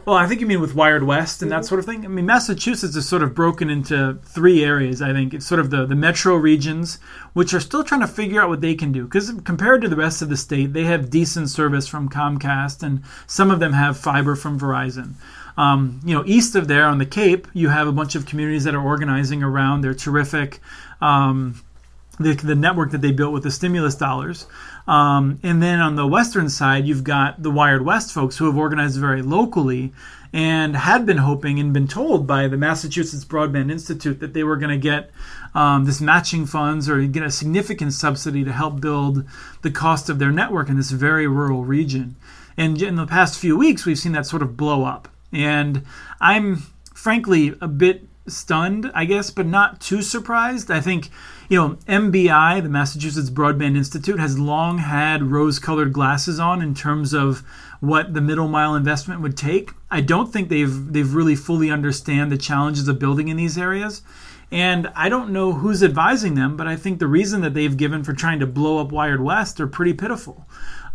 Well, 0.03 0.15
I 0.15 0.25
think 0.25 0.41
you 0.41 0.47
mean 0.47 0.61
with 0.61 0.73
Wired 0.73 1.03
West 1.03 1.43
and 1.43 1.51
that 1.51 1.57
mm-hmm. 1.57 1.65
sort 1.65 1.79
of 1.79 1.85
thing. 1.85 2.05
I 2.05 2.07
mean, 2.07 2.25
Massachusetts 2.25 2.95
is 2.95 3.07
sort 3.07 3.21
of 3.21 3.35
broken 3.35 3.69
into 3.69 4.17
three 4.23 4.63
areas. 4.63 4.99
I 4.99 5.13
think 5.13 5.33
it's 5.33 5.45
sort 5.45 5.59
of 5.59 5.69
the, 5.69 5.85
the 5.85 5.95
metro 5.95 6.35
regions, 6.35 6.97
which 7.33 7.53
are 7.53 7.59
still 7.59 7.83
trying 7.83 8.01
to 8.01 8.07
figure 8.07 8.41
out 8.41 8.49
what 8.49 8.61
they 8.61 8.73
can 8.73 8.91
do. 8.91 9.03
Because 9.03 9.31
compared 9.43 9.81
to 9.83 9.87
the 9.87 9.95
rest 9.95 10.23
of 10.23 10.29
the 10.29 10.37
state, 10.37 10.73
they 10.73 10.85
have 10.85 11.11
decent 11.11 11.49
service 11.49 11.87
from 11.87 12.09
Comcast, 12.09 12.81
and 12.81 13.03
some 13.27 13.51
of 13.51 13.59
them 13.59 13.73
have 13.73 13.95
fiber 13.95 14.35
from 14.35 14.59
Verizon. 14.59 15.13
Um, 15.55 15.99
you 16.03 16.15
know, 16.15 16.23
east 16.25 16.55
of 16.55 16.67
there 16.67 16.85
on 16.85 16.97
the 16.97 17.05
Cape, 17.05 17.47
you 17.53 17.69
have 17.69 17.87
a 17.87 17.91
bunch 17.91 18.15
of 18.15 18.25
communities 18.25 18.63
that 18.63 18.73
are 18.73 18.83
organizing 18.83 19.43
around. 19.43 19.81
They're 19.81 19.93
terrific. 19.93 20.61
Um, 21.01 21.61
the, 22.19 22.33
the 22.33 22.55
network 22.55 22.91
that 22.91 23.01
they 23.01 23.11
built 23.11 23.33
with 23.33 23.43
the 23.43 23.51
stimulus 23.51 23.95
dollars. 23.95 24.45
Um, 24.87 25.39
and 25.43 25.61
then 25.61 25.79
on 25.79 25.95
the 25.95 26.07
western 26.07 26.49
side, 26.49 26.85
you've 26.85 27.03
got 27.03 27.41
the 27.41 27.51
Wired 27.51 27.83
West 27.83 28.13
folks 28.13 28.37
who 28.37 28.45
have 28.45 28.57
organized 28.57 28.99
very 28.99 29.21
locally 29.21 29.93
and 30.33 30.75
had 30.75 31.05
been 31.05 31.17
hoping 31.17 31.59
and 31.59 31.73
been 31.73 31.87
told 31.87 32.25
by 32.25 32.47
the 32.47 32.57
Massachusetts 32.57 33.25
Broadband 33.25 33.71
Institute 33.71 34.19
that 34.21 34.33
they 34.33 34.43
were 34.43 34.55
going 34.55 34.69
to 34.69 34.77
get 34.77 35.11
um, 35.53 35.85
this 35.85 35.99
matching 35.99 36.45
funds 36.45 36.87
or 36.87 37.05
get 37.05 37.23
a 37.23 37.31
significant 37.31 37.93
subsidy 37.93 38.43
to 38.43 38.51
help 38.51 38.79
build 38.79 39.25
the 39.61 39.71
cost 39.71 40.09
of 40.09 40.19
their 40.19 40.31
network 40.31 40.69
in 40.69 40.77
this 40.77 40.91
very 40.91 41.27
rural 41.27 41.65
region. 41.65 42.15
And 42.57 42.81
in 42.81 42.95
the 42.95 43.05
past 43.05 43.39
few 43.39 43.57
weeks, 43.57 43.85
we've 43.85 43.99
seen 43.99 44.13
that 44.13 44.25
sort 44.25 44.41
of 44.41 44.55
blow 44.55 44.85
up. 44.85 45.09
And 45.33 45.83
I'm 46.19 46.63
frankly 46.93 47.55
a 47.59 47.67
bit 47.67 48.07
stunned, 48.27 48.91
I 48.93 49.05
guess, 49.05 49.31
but 49.31 49.45
not 49.45 49.81
too 49.81 50.01
surprised. 50.01 50.69
I 50.69 50.81
think, 50.81 51.09
you 51.49 51.57
know, 51.57 51.75
MBI, 51.87 52.61
the 52.61 52.69
Massachusetts 52.69 53.29
Broadband 53.29 53.75
Institute, 53.75 54.19
has 54.19 54.37
long 54.37 54.79
had 54.79 55.23
rose 55.23 55.59
colored 55.59 55.93
glasses 55.93 56.39
on 56.39 56.61
in 56.61 56.73
terms 56.73 57.13
of 57.13 57.43
what 57.79 58.13
the 58.13 58.21
middle 58.21 58.47
mile 58.47 58.75
investment 58.75 59.21
would 59.21 59.35
take. 59.35 59.71
I 59.89 60.01
don't 60.01 60.31
think 60.31 60.49
they've 60.49 60.93
they've 60.93 61.13
really 61.13 61.35
fully 61.35 61.71
understand 61.71 62.31
the 62.31 62.37
challenges 62.37 62.87
of 62.87 62.99
building 62.99 63.27
in 63.27 63.37
these 63.37 63.57
areas. 63.57 64.03
And 64.51 64.91
I 64.95 65.07
don't 65.07 65.31
know 65.31 65.53
who's 65.53 65.81
advising 65.81 66.35
them, 66.35 66.57
but 66.57 66.67
I 66.67 66.75
think 66.75 66.99
the 66.99 67.07
reason 67.07 67.41
that 67.41 67.53
they've 67.53 67.75
given 67.75 68.03
for 68.03 68.11
trying 68.11 68.41
to 68.41 68.45
blow 68.45 68.79
up 68.79 68.91
Wired 68.91 69.21
West 69.21 69.61
are 69.61 69.67
pretty 69.67 69.93
pitiful. 69.93 70.45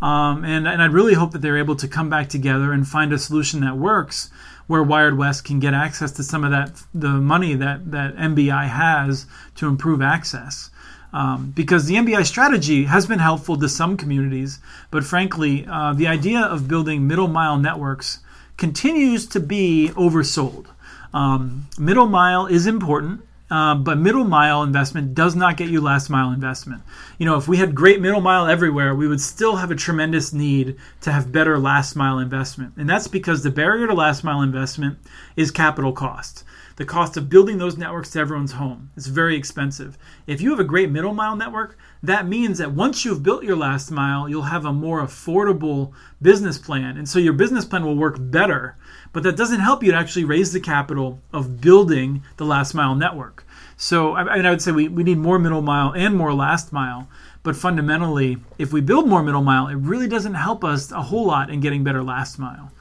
Um, 0.03 0.45
and, 0.45 0.69
and 0.69 0.83
I 0.83 0.87
really 0.87 1.15
hope 1.15 1.33
that 1.33 1.41
they're 1.41 1.57
able 1.57 1.77
to 1.77 1.89
come 1.89 2.11
back 2.11 2.29
together 2.29 2.73
and 2.73 2.87
find 2.87 3.15
a 3.15 3.19
solution 3.19 3.61
that 3.61 3.79
works 3.79 4.31
where 4.67 4.83
Wired 4.83 5.17
West 5.17 5.45
can 5.45 5.61
get 5.61 5.75
access 5.75 6.13
to 6.13 6.23
some 6.23 6.45
of 6.45 6.51
that 6.51 6.83
the 6.95 7.09
money 7.09 7.55
that, 7.55 7.91
that 7.91 8.17
MBI 8.17 8.69
has 8.69 9.27
to 9.57 9.69
improve 9.69 10.03
access. 10.03 10.71
Um, 11.13 11.53
because 11.55 11.87
the 11.87 11.95
MBI 11.95 12.27
strategy 12.27 12.85
has 12.85 13.07
been 13.07 13.21
helpful 13.21 13.57
to 13.57 13.69
some 13.69 13.97
communities, 13.97 14.59
but 14.91 15.05
frankly, 15.05 15.67
uh, 15.67 15.95
the 15.95 16.09
idea 16.09 16.41
of 16.41 16.69
building 16.69 17.07
middle 17.07 17.29
mile 17.29 17.57
networks 17.57 18.19
continues 18.57 19.27
to 19.29 19.41
be 19.41 19.93
oversold. 19.95 20.67
Um, 21.15 21.69
middle 21.79 22.07
mile 22.07 22.47
is 22.47 22.67
important. 22.67 23.23
Uh, 23.49 23.77
but 23.77 23.97
middle 23.97 24.25
mile 24.25 24.63
investment 24.63 25.15
does 25.15 25.37
not 25.37 25.57
get 25.57 25.69
you 25.69 25.81
last 25.81 26.11
mile 26.11 26.33
investment. 26.33 26.83
You 27.19 27.27
know, 27.27 27.37
if 27.37 27.47
we 27.47 27.59
had 27.59 27.75
great 27.75 28.01
middle 28.01 28.21
mile 28.21 28.49
everywhere, 28.49 28.95
we 28.95 29.07
would 29.07 29.21
still 29.21 29.57
have 29.57 29.71
a 29.71 29.77
tremendous 29.77 30.33
need 30.33 30.77
to 31.03 31.13
have 31.13 31.31
better 31.31 31.59
last 31.59 31.95
mile 31.95 32.19
investment. 32.19 32.73
And 32.77 32.91
that's 32.91 33.07
because 33.07 33.43
the 33.43 33.51
barrier 33.51 33.87
to 33.87 33.95
last 33.95 34.25
mile 34.25 34.43
investment 34.43 34.99
is 35.37 35.53
capital 35.53 35.93
cost 35.93 36.43
the 36.77 36.85
cost 36.85 37.17
of 37.17 37.31
building 37.31 37.57
those 37.57 37.79
networks 37.79 38.11
to 38.11 38.21
everyone's 38.21 38.53
home. 38.53 38.91
is 38.97 39.07
very 39.07 39.37
expensive. 39.37 39.97
If 40.27 40.43
you 40.43 40.51
have 40.51 40.61
a 40.61 40.65
great 40.65 40.91
middle 40.91 41.15
mile 41.15 41.35
network, 41.35 41.79
that 42.03 42.29
means 42.29 42.59
that 42.59 42.73
once 42.73 43.05
you've 43.05 43.23
built 43.23 43.45
your 43.45 43.57
last 43.57 43.91
mile, 43.91 44.29
you'll 44.29 44.43
have 44.43 44.67
a 44.67 44.73
more 44.73 45.01
affordable 45.01 45.93
business 46.21 46.59
plan. 46.59 46.99
And 46.99 47.09
so 47.09 47.19
your 47.19 47.33
business 47.33 47.65
plan 47.65 47.85
will 47.85 47.97
work 47.97 48.17
better. 48.19 48.77
But 49.13 49.23
that 49.23 49.37
doesn't 49.37 49.61
help 49.61 49.83
you 49.83 49.93
to 49.93 49.97
actually 49.97 50.25
raise 50.25 50.53
the 50.53 50.61
capital 50.61 51.21
of 51.33 51.61
building 51.61 52.23
the 52.37 52.45
last 52.45 52.75
mile 52.75 52.95
network. 52.95 53.47
So 53.77 54.13
I, 54.13 54.39
I 54.39 54.51
would 54.51 54.63
say 54.63 54.73
we, 54.73 54.89
we 54.89 55.05
need 55.05 55.19
more 55.19 55.39
middle 55.39 55.63
mile 55.63 55.93
and 55.93 56.15
more 56.15 56.33
last 56.35 56.73
mile. 56.73 57.09
But 57.43 57.57
fundamentally, 57.57 58.39
if 58.59 58.73
we 58.73 58.81
build 58.81 59.09
more 59.09 59.23
middle 59.23 59.43
mile, 59.43 59.69
it 59.69 59.77
really 59.77 60.09
doesn't 60.09 60.35
help 60.35 60.65
us 60.65 60.91
a 60.91 61.03
whole 61.03 61.27
lot 61.27 61.49
in 61.51 61.61
getting 61.61 61.85
better 61.85 62.03
last 62.03 62.39
mile. 62.39 62.73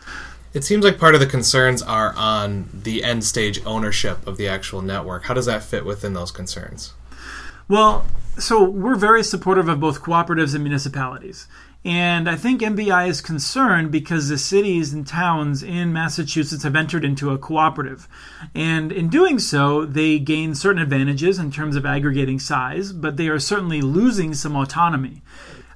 It 0.54 0.64
seems 0.64 0.86
like 0.86 0.98
part 0.98 1.14
of 1.14 1.20
the 1.20 1.28
concerns 1.28 1.84
are 1.84 2.16
on 2.16 2.70
the 2.74 3.04
end 3.04 3.26
stage 3.26 3.64
ownership 3.66 4.26
of 4.26 4.38
the 4.38 4.48
actual 4.48 4.82
network. 4.82 5.26
How 5.26 5.34
does 5.34 5.46
that 5.48 5.64
fit 5.64 5.86
within 5.86 6.14
those 6.14 6.32
concerns? 6.32 6.94
Well, 7.68 8.06
so 8.38 8.64
we're 8.64 8.96
very 8.96 9.24
supportive 9.24 9.70
of 9.70 9.80
both 9.80 10.02
cooperatives 10.02 10.54
and 10.54 10.64
municipalities. 10.64 11.48
And 11.86 12.28
I 12.28 12.36
think 12.36 12.62
MBI 12.62 13.08
is 13.08 13.22
concerned 13.22 13.92
because 13.92 14.28
the 14.28 14.40
cities 14.40 14.92
and 14.92 15.06
towns 15.06 15.62
in 15.62 15.94
Massachusetts 15.94 16.64
have 16.64 16.76
entered 16.76 17.06
into 17.06 17.30
a 17.30 17.38
cooperative. 17.38 18.08
And 18.56 18.92
in 18.92 19.08
doing 19.08 19.38
so, 19.38 19.86
they 19.86 20.18
gain 20.18 20.56
certain 20.56 20.82
advantages 20.82 21.38
in 21.38 21.52
terms 21.52 21.76
of 21.76 21.86
aggregating 21.86 22.40
size, 22.40 22.92
but 22.92 23.18
they 23.18 23.28
are 23.28 23.38
certainly 23.38 23.82
losing 23.82 24.34
some 24.34 24.56
autonomy. 24.56 25.22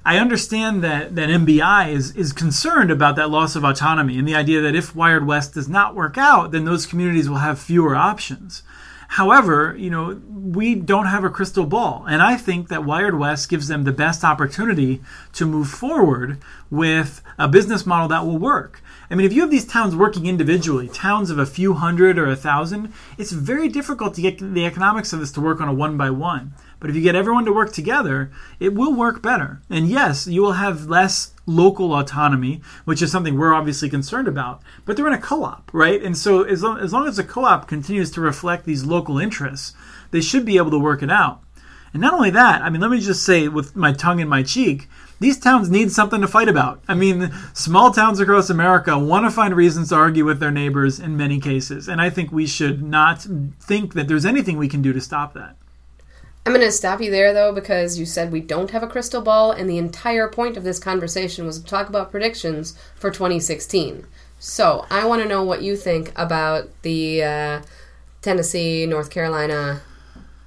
I 0.04 0.18
understand 0.18 0.82
that, 0.82 1.14
that 1.14 1.28
MBI 1.28 1.92
is, 1.92 2.16
is 2.16 2.32
concerned 2.32 2.90
about 2.90 3.14
that 3.14 3.30
loss 3.30 3.54
of 3.54 3.64
autonomy 3.64 4.18
and 4.18 4.26
the 4.26 4.34
idea 4.34 4.60
that 4.62 4.74
if 4.74 4.96
Wired 4.96 5.26
West 5.26 5.54
does 5.54 5.68
not 5.68 5.94
work 5.94 6.18
out, 6.18 6.50
then 6.50 6.64
those 6.64 6.86
communities 6.86 7.28
will 7.28 7.36
have 7.36 7.60
fewer 7.60 7.94
options. 7.94 8.64
However, 9.14 9.74
you 9.76 9.90
know, 9.90 10.22
we 10.28 10.76
don't 10.76 11.06
have 11.06 11.24
a 11.24 11.30
crystal 11.30 11.66
ball, 11.66 12.04
and 12.08 12.22
I 12.22 12.36
think 12.36 12.68
that 12.68 12.84
Wired 12.84 13.18
West 13.18 13.48
gives 13.48 13.66
them 13.66 13.82
the 13.82 13.90
best 13.90 14.22
opportunity 14.22 15.00
to 15.32 15.46
move 15.46 15.68
forward 15.68 16.38
with 16.70 17.20
a 17.36 17.48
business 17.48 17.84
model 17.84 18.06
that 18.06 18.24
will 18.24 18.38
work. 18.38 18.80
I 19.10 19.16
mean, 19.16 19.26
if 19.26 19.32
you 19.32 19.40
have 19.40 19.50
these 19.50 19.66
towns 19.66 19.96
working 19.96 20.26
individually, 20.26 20.86
towns 20.86 21.28
of 21.28 21.40
a 21.40 21.44
few 21.44 21.74
hundred 21.74 22.20
or 22.20 22.26
a 22.26 22.36
thousand, 22.36 22.92
it's 23.18 23.32
very 23.32 23.68
difficult 23.68 24.14
to 24.14 24.22
get 24.22 24.38
the 24.38 24.64
economics 24.64 25.12
of 25.12 25.18
this 25.18 25.32
to 25.32 25.40
work 25.40 25.60
on 25.60 25.66
a 25.66 25.74
one 25.74 25.96
by 25.96 26.10
one. 26.10 26.54
But 26.78 26.88
if 26.88 26.94
you 26.94 27.02
get 27.02 27.16
everyone 27.16 27.44
to 27.46 27.52
work 27.52 27.72
together, 27.72 28.30
it 28.60 28.74
will 28.74 28.94
work 28.94 29.20
better. 29.20 29.60
And 29.68 29.88
yes, 29.88 30.28
you 30.28 30.40
will 30.40 30.52
have 30.52 30.86
less 30.86 31.34
local 31.50 31.94
autonomy, 31.94 32.60
which 32.84 33.02
is 33.02 33.10
something 33.10 33.36
we're 33.36 33.54
obviously 33.54 33.90
concerned 33.90 34.28
about. 34.28 34.62
But 34.84 34.96
they're 34.96 35.06
in 35.06 35.12
a 35.12 35.18
co 35.18 35.44
op, 35.44 35.70
right? 35.72 36.02
And 36.02 36.16
so 36.16 36.42
as 36.42 36.62
long, 36.62 36.78
as 36.78 36.92
long 36.92 37.06
as 37.06 37.16
the 37.16 37.24
co 37.24 37.44
op 37.44 37.68
continues 37.68 38.10
to 38.12 38.20
reflect 38.20 38.64
these 38.64 38.84
local 38.84 39.18
interests, 39.18 39.74
they 40.10 40.20
should 40.20 40.44
be 40.44 40.56
able 40.56 40.70
to 40.70 40.78
work 40.78 41.02
it 41.02 41.10
out. 41.10 41.42
And 41.92 42.00
not 42.00 42.14
only 42.14 42.30
that, 42.30 42.62
I 42.62 42.70
mean, 42.70 42.80
let 42.80 42.90
me 42.90 43.00
just 43.00 43.24
say 43.24 43.48
with 43.48 43.74
my 43.74 43.92
tongue 43.92 44.20
in 44.20 44.28
my 44.28 44.42
cheek, 44.42 44.88
these 45.18 45.38
towns 45.38 45.68
need 45.68 45.92
something 45.92 46.20
to 46.20 46.28
fight 46.28 46.48
about. 46.48 46.82
I 46.88 46.94
mean, 46.94 47.32
small 47.52 47.90
towns 47.90 48.20
across 48.20 48.48
America 48.48 48.98
want 48.98 49.26
to 49.26 49.30
find 49.30 49.54
reasons 49.54 49.90
to 49.90 49.96
argue 49.96 50.24
with 50.24 50.40
their 50.40 50.50
neighbors 50.50 51.00
in 51.00 51.16
many 51.16 51.40
cases. 51.40 51.88
And 51.88 52.00
I 52.00 52.08
think 52.08 52.30
we 52.32 52.46
should 52.46 52.82
not 52.82 53.26
think 53.60 53.94
that 53.94 54.08
there's 54.08 54.24
anything 54.24 54.56
we 54.56 54.68
can 54.68 54.82
do 54.82 54.92
to 54.92 55.00
stop 55.00 55.34
that. 55.34 55.56
I'm 56.50 56.56
going 56.56 56.66
to 56.66 56.72
stop 56.72 57.00
you 57.00 57.12
there, 57.12 57.32
though, 57.32 57.52
because 57.52 57.96
you 57.96 58.04
said 58.04 58.32
we 58.32 58.40
don't 58.40 58.72
have 58.72 58.82
a 58.82 58.88
crystal 58.88 59.22
ball, 59.22 59.52
and 59.52 59.70
the 59.70 59.78
entire 59.78 60.26
point 60.26 60.56
of 60.56 60.64
this 60.64 60.80
conversation 60.80 61.46
was 61.46 61.60
to 61.60 61.64
talk 61.64 61.88
about 61.88 62.10
predictions 62.10 62.76
for 62.96 63.12
2016. 63.12 64.04
So 64.40 64.84
I 64.90 65.06
want 65.06 65.22
to 65.22 65.28
know 65.28 65.44
what 65.44 65.62
you 65.62 65.76
think 65.76 66.10
about 66.16 66.68
the 66.82 67.22
uh, 67.22 67.62
Tennessee, 68.20 68.84
North 68.84 69.10
Carolina, 69.10 69.82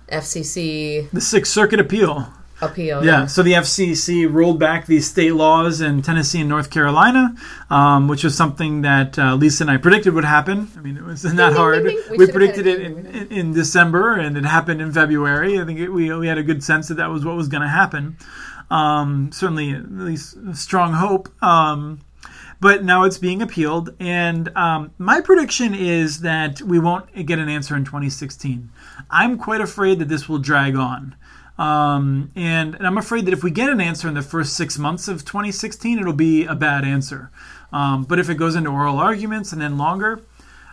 FCC. 0.10 1.10
The 1.12 1.22
Sixth 1.22 1.54
Circuit 1.54 1.80
appeal 1.80 2.28
appeal. 2.66 3.06
Yeah. 3.06 3.26
So 3.26 3.44
the 3.44 3.54
FCC 3.54 4.32
rolled 4.32 4.60
back 4.60 4.86
these 4.86 5.10
state 5.10 5.34
laws 5.34 5.82
in 5.82 6.02
Tennessee 6.02 6.40
and 6.40 6.50
North 6.50 6.70
Carolina, 6.70 7.36
um, 7.70 8.08
which 8.08 8.24
was 8.24 8.36
something 8.36 8.82
that 8.82 9.18
uh, 9.18 9.36
Lisa 9.36 9.64
and 9.64 9.72
I 9.72 9.78
predicted 9.78 10.14
would 10.14 10.26
happen. 10.26 10.70
I 10.78 10.82
mean, 10.82 10.98
it 10.98 11.04
was 11.04 11.24
not 11.26 11.54
hard. 11.54 11.84
we, 11.84 12.18
we 12.18 12.28
predicted 12.28 12.68
it 12.68 12.82
in, 12.82 13.06
in, 13.06 13.28
in, 13.32 13.54
December, 13.54 14.14
and 14.14 14.38
it 14.38 14.46
happened 14.46 14.82
in 14.82 14.92
February. 14.92 15.60
I 15.60 15.66
think 15.66 15.80
it, 15.80 15.90
we 15.90 16.14
we 16.16 16.28
had 16.28 16.38
a 16.38 16.44
good 16.44 16.64
sense 16.64 16.88
that 16.88 16.96
that 16.96 17.10
was 17.10 17.26
what 17.26 17.36
was 17.36 17.48
going 17.48 17.64
to 17.64 17.70
happen. 17.70 18.18
Um, 18.70 19.32
certainly, 19.32 19.72
at 19.72 19.92
least 19.92 20.38
strong 20.56 20.94
hope. 20.94 21.30
Um, 21.44 22.00
but 22.64 22.86
now 22.86 23.04
it's 23.04 23.18
being 23.18 23.42
appealed, 23.42 23.94
and 24.00 24.48
um, 24.56 24.92
my 24.98 25.20
prediction 25.20 25.76
is 25.76 26.22
that 26.22 26.62
we 26.62 26.80
won't 26.80 27.14
get 27.26 27.38
an 27.38 27.50
answer 27.50 27.76
in 27.76 27.84
2016. 27.84 28.72
I'm 29.10 29.38
quite 29.38 29.60
afraid 29.60 30.00
that 30.00 30.08
this 30.08 30.30
will 30.30 30.38
drag 30.38 30.78
on. 30.78 31.16
Um, 31.58 32.32
and, 32.36 32.74
and, 32.76 32.88
I'm 32.88 32.98
afraid 32.98 33.28
that 33.28 33.34
if 33.34 33.44
we 33.44 33.52
get 33.52 33.70
an 33.70 33.80
answer 33.80 34.08
in 34.08 34.16
the 34.16 34.24
first 34.24 34.56
six 34.56 34.80
months 34.80 35.08
of 35.08 35.24
2016, 35.24 36.00
it'll 36.00 36.12
be 36.12 36.46
a 36.46 36.56
bad 36.56 36.84
answer. 36.84 37.30
Um, 37.72 38.06
but 38.06 38.18
if 38.18 38.28
it 38.28 38.36
goes 38.36 38.56
into 38.56 38.72
oral 38.72 38.98
arguments 38.98 39.54
and 39.54 39.62
then 39.62 39.78
longer, 39.78 40.24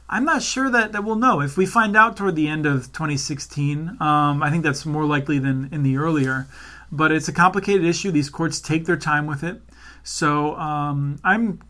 I'm 0.08 0.24
not 0.24 0.42
sure 0.42 0.70
that, 0.70 0.92
that 0.92 1.04
we'll 1.04 1.16
know. 1.16 1.40
If 1.40 1.56
we 1.56 1.66
find 1.66 1.96
out 1.96 2.16
toward 2.16 2.34
the 2.34 2.48
end 2.48 2.64
of 2.64 2.92
2016, 2.92 3.98
um, 4.00 4.42
I 4.42 4.50
think 4.50 4.64
that's 4.64 4.86
more 4.86 5.04
likely 5.04 5.38
than 5.38 5.68
in 5.70 5.82
the 5.82 5.98
earlier. 5.98 6.46
But 6.90 7.12
it's 7.12 7.28
a 7.28 7.32
complicated 7.32 7.84
issue. 7.84 8.10
These 8.10 8.30
courts 8.30 8.60
take 8.60 8.86
their 8.86 8.96
time 8.96 9.26
with 9.26 9.44
it. 9.44 9.60
So 10.02 10.56
um, 10.56 11.20
I'm 11.22 11.60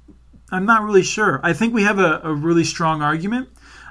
I'm 0.52 0.66
not 0.66 0.82
really 0.82 1.02
sure. 1.02 1.40
I 1.42 1.52
think 1.52 1.74
we 1.74 1.82
have 1.82 1.98
a, 1.98 2.20
a 2.24 2.32
really 2.32 2.64
strong 2.64 3.02
argument. 3.02 3.48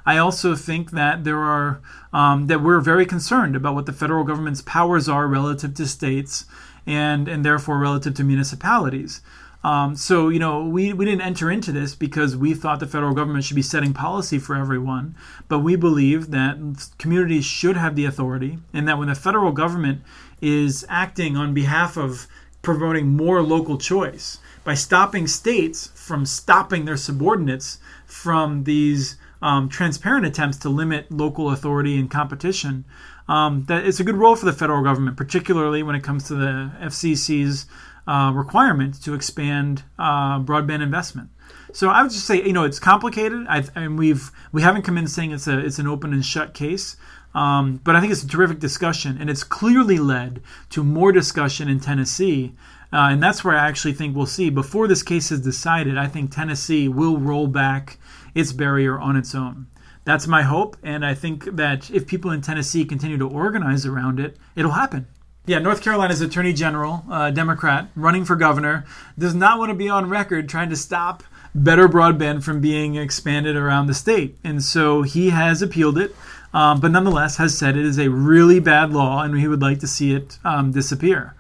I 0.09 0.17
also 0.17 0.55
think 0.55 0.89
that 0.89 1.23
there 1.23 1.37
are 1.37 1.81
um, 2.11 2.47
that 2.47 2.63
we're 2.63 2.79
very 2.79 3.05
concerned 3.05 3.55
about 3.55 3.75
what 3.75 3.85
the 3.85 3.93
federal 3.93 4.23
government's 4.23 4.63
powers 4.63 5.07
are 5.07 5.27
relative 5.27 5.75
to 5.75 5.85
states 5.85 6.45
and 6.87 7.27
and 7.27 7.45
therefore 7.45 7.77
relative 7.77 8.15
to 8.15 8.23
municipalities. 8.23 9.21
Um, 9.63 9.95
so 9.95 10.29
you 10.29 10.39
know 10.39 10.65
we, 10.65 10.93
we 10.93 11.05
didn't 11.05 11.21
enter 11.21 11.51
into 11.51 11.71
this 11.71 11.93
because 11.93 12.35
we 12.35 12.55
thought 12.55 12.79
the 12.79 12.87
federal 12.87 13.13
government 13.13 13.43
should 13.43 13.55
be 13.55 13.61
setting 13.61 13.93
policy 13.93 14.39
for 14.39 14.55
everyone, 14.55 15.13
but 15.47 15.59
we 15.59 15.75
believe 15.75 16.31
that 16.31 16.57
communities 16.97 17.45
should 17.45 17.77
have 17.77 17.95
the 17.95 18.05
authority, 18.05 18.57
and 18.73 18.87
that 18.87 18.97
when 18.97 19.09
the 19.09 19.15
federal 19.27 19.51
government 19.51 20.01
is 20.41 20.83
acting 20.89 21.37
on 21.37 21.53
behalf 21.53 21.97
of 21.97 22.25
promoting 22.63 23.15
more 23.15 23.43
local 23.43 23.77
choice 23.77 24.39
by 24.63 24.73
stopping 24.73 25.27
states 25.27 25.91
from 25.93 26.25
stopping 26.25 26.85
their 26.85 26.97
subordinates 26.97 27.77
from 28.07 28.63
these 28.63 29.17
um, 29.41 29.69
transparent 29.69 30.25
attempts 30.25 30.57
to 30.57 30.69
limit 30.69 31.11
local 31.11 31.51
authority 31.51 31.99
and 31.99 32.09
competition, 32.09 32.85
um, 33.27 33.65
that 33.67 33.85
it's 33.85 33.99
a 33.99 34.03
good 34.03 34.15
role 34.15 34.35
for 34.35 34.45
the 34.45 34.53
federal 34.53 34.83
government, 34.83 35.17
particularly 35.17 35.83
when 35.83 35.95
it 35.95 36.03
comes 36.03 36.27
to 36.27 36.35
the 36.35 36.71
FCC's 36.81 37.65
uh, 38.07 38.31
requirement 38.33 39.01
to 39.03 39.13
expand 39.13 39.83
uh, 39.99 40.39
broadband 40.39 40.81
investment. 40.81 41.29
So 41.71 41.89
I 41.89 42.01
would 42.01 42.11
just 42.11 42.25
say, 42.25 42.43
you 42.43 42.53
know, 42.53 42.63
it's 42.63 42.79
complicated. 42.79 43.45
I, 43.47 43.63
and 43.75 43.97
we've 43.97 44.31
we 44.51 44.61
haven't 44.61 44.81
come 44.81 44.97
in 44.97 45.07
saying 45.07 45.31
it's 45.31 45.47
a 45.47 45.59
it's 45.59 45.79
an 45.79 45.87
open 45.87 46.13
and 46.13 46.25
shut 46.25 46.53
case. 46.53 46.97
Um, 47.35 47.79
but 47.83 47.95
I 47.95 47.99
think 47.99 48.11
it's 48.11 48.23
a 48.23 48.27
terrific 48.27 48.59
discussion, 48.59 49.17
and 49.19 49.29
it's 49.29 49.43
clearly 49.43 49.99
led 49.99 50.41
to 50.71 50.83
more 50.83 51.11
discussion 51.11 51.69
in 51.69 51.79
Tennessee. 51.79 52.55
Uh, 52.91 53.09
and 53.11 53.21
that's 53.21 53.43
where 53.43 53.55
I 53.55 53.67
actually 53.67 53.93
think 53.93 54.15
we'll 54.15 54.25
see 54.25 54.49
before 54.49 54.87
this 54.87 55.03
case 55.03 55.31
is 55.31 55.41
decided. 55.41 55.97
I 55.97 56.07
think 56.07 56.31
Tennessee 56.31 56.87
will 56.87 57.17
roll 57.17 57.47
back 57.47 57.97
its 58.33 58.51
barrier 58.51 58.99
on 58.99 59.15
its 59.15 59.35
own. 59.35 59.67
That's 60.05 60.27
my 60.27 60.41
hope, 60.41 60.75
and 60.81 61.05
I 61.05 61.13
think 61.13 61.55
that 61.55 61.91
if 61.91 62.07
people 62.07 62.31
in 62.31 62.41
Tennessee 62.41 62.85
continue 62.85 63.17
to 63.17 63.27
organize 63.27 63.85
around 63.85 64.19
it, 64.19 64.37
it'll 64.55 64.71
happen. 64.71 65.07
Yeah, 65.45 65.59
North 65.59 65.81
Carolina's 65.81 66.21
Attorney 66.21 66.53
General, 66.53 67.03
uh, 67.09 67.31
Democrat, 67.31 67.89
running 67.95 68.25
for 68.25 68.35
governor, 68.35 68.85
does 69.17 69.35
not 69.35 69.59
want 69.59 69.69
to 69.69 69.75
be 69.75 69.89
on 69.89 70.09
record 70.09 70.49
trying 70.49 70.69
to 70.69 70.75
stop 70.75 71.23
better 71.53 71.87
broadband 71.87 72.43
from 72.43 72.61
being 72.61 72.95
expanded 72.95 73.55
around 73.55 73.87
the 73.87 73.93
state. 73.93 74.37
And 74.43 74.63
so 74.63 75.01
he 75.01 75.29
has 75.29 75.61
appealed 75.61 75.97
it 75.97 76.15
um, 76.53 76.79
but 76.79 76.91
nonetheless 76.91 77.37
has 77.37 77.57
said 77.57 77.77
it 77.77 77.85
is 77.85 77.99
a 77.99 78.09
really 78.09 78.59
bad 78.59 78.91
law 78.91 79.21
and 79.21 79.37
he 79.37 79.47
would 79.47 79.61
like 79.61 79.79
to 79.79 79.87
see 79.87 80.13
it 80.13 80.39
um, 80.43 80.71
disappear. 80.71 81.35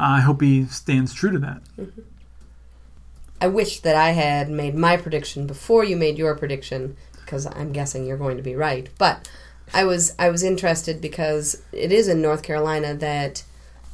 Uh, 0.00 0.16
I 0.16 0.20
hope 0.20 0.40
he 0.40 0.64
stands 0.64 1.12
true 1.12 1.30
to 1.30 1.38
that. 1.40 1.62
I 3.38 3.48
wish 3.48 3.80
that 3.80 3.96
I 3.96 4.10
had 4.10 4.48
made 4.48 4.74
my 4.74 4.96
prediction 4.96 5.46
before 5.46 5.84
you 5.84 5.96
made 5.96 6.16
your 6.16 6.34
prediction 6.34 6.96
because 7.14 7.46
I'm 7.46 7.72
guessing 7.72 8.06
you're 8.06 8.16
going 8.16 8.38
to 8.38 8.42
be 8.42 8.56
right. 8.56 8.88
But 8.96 9.28
I 9.74 9.84
was 9.84 10.14
I 10.18 10.30
was 10.30 10.42
interested 10.42 11.02
because 11.02 11.62
it 11.72 11.92
is 11.92 12.08
in 12.08 12.22
North 12.22 12.42
Carolina 12.42 12.94
that 12.94 13.44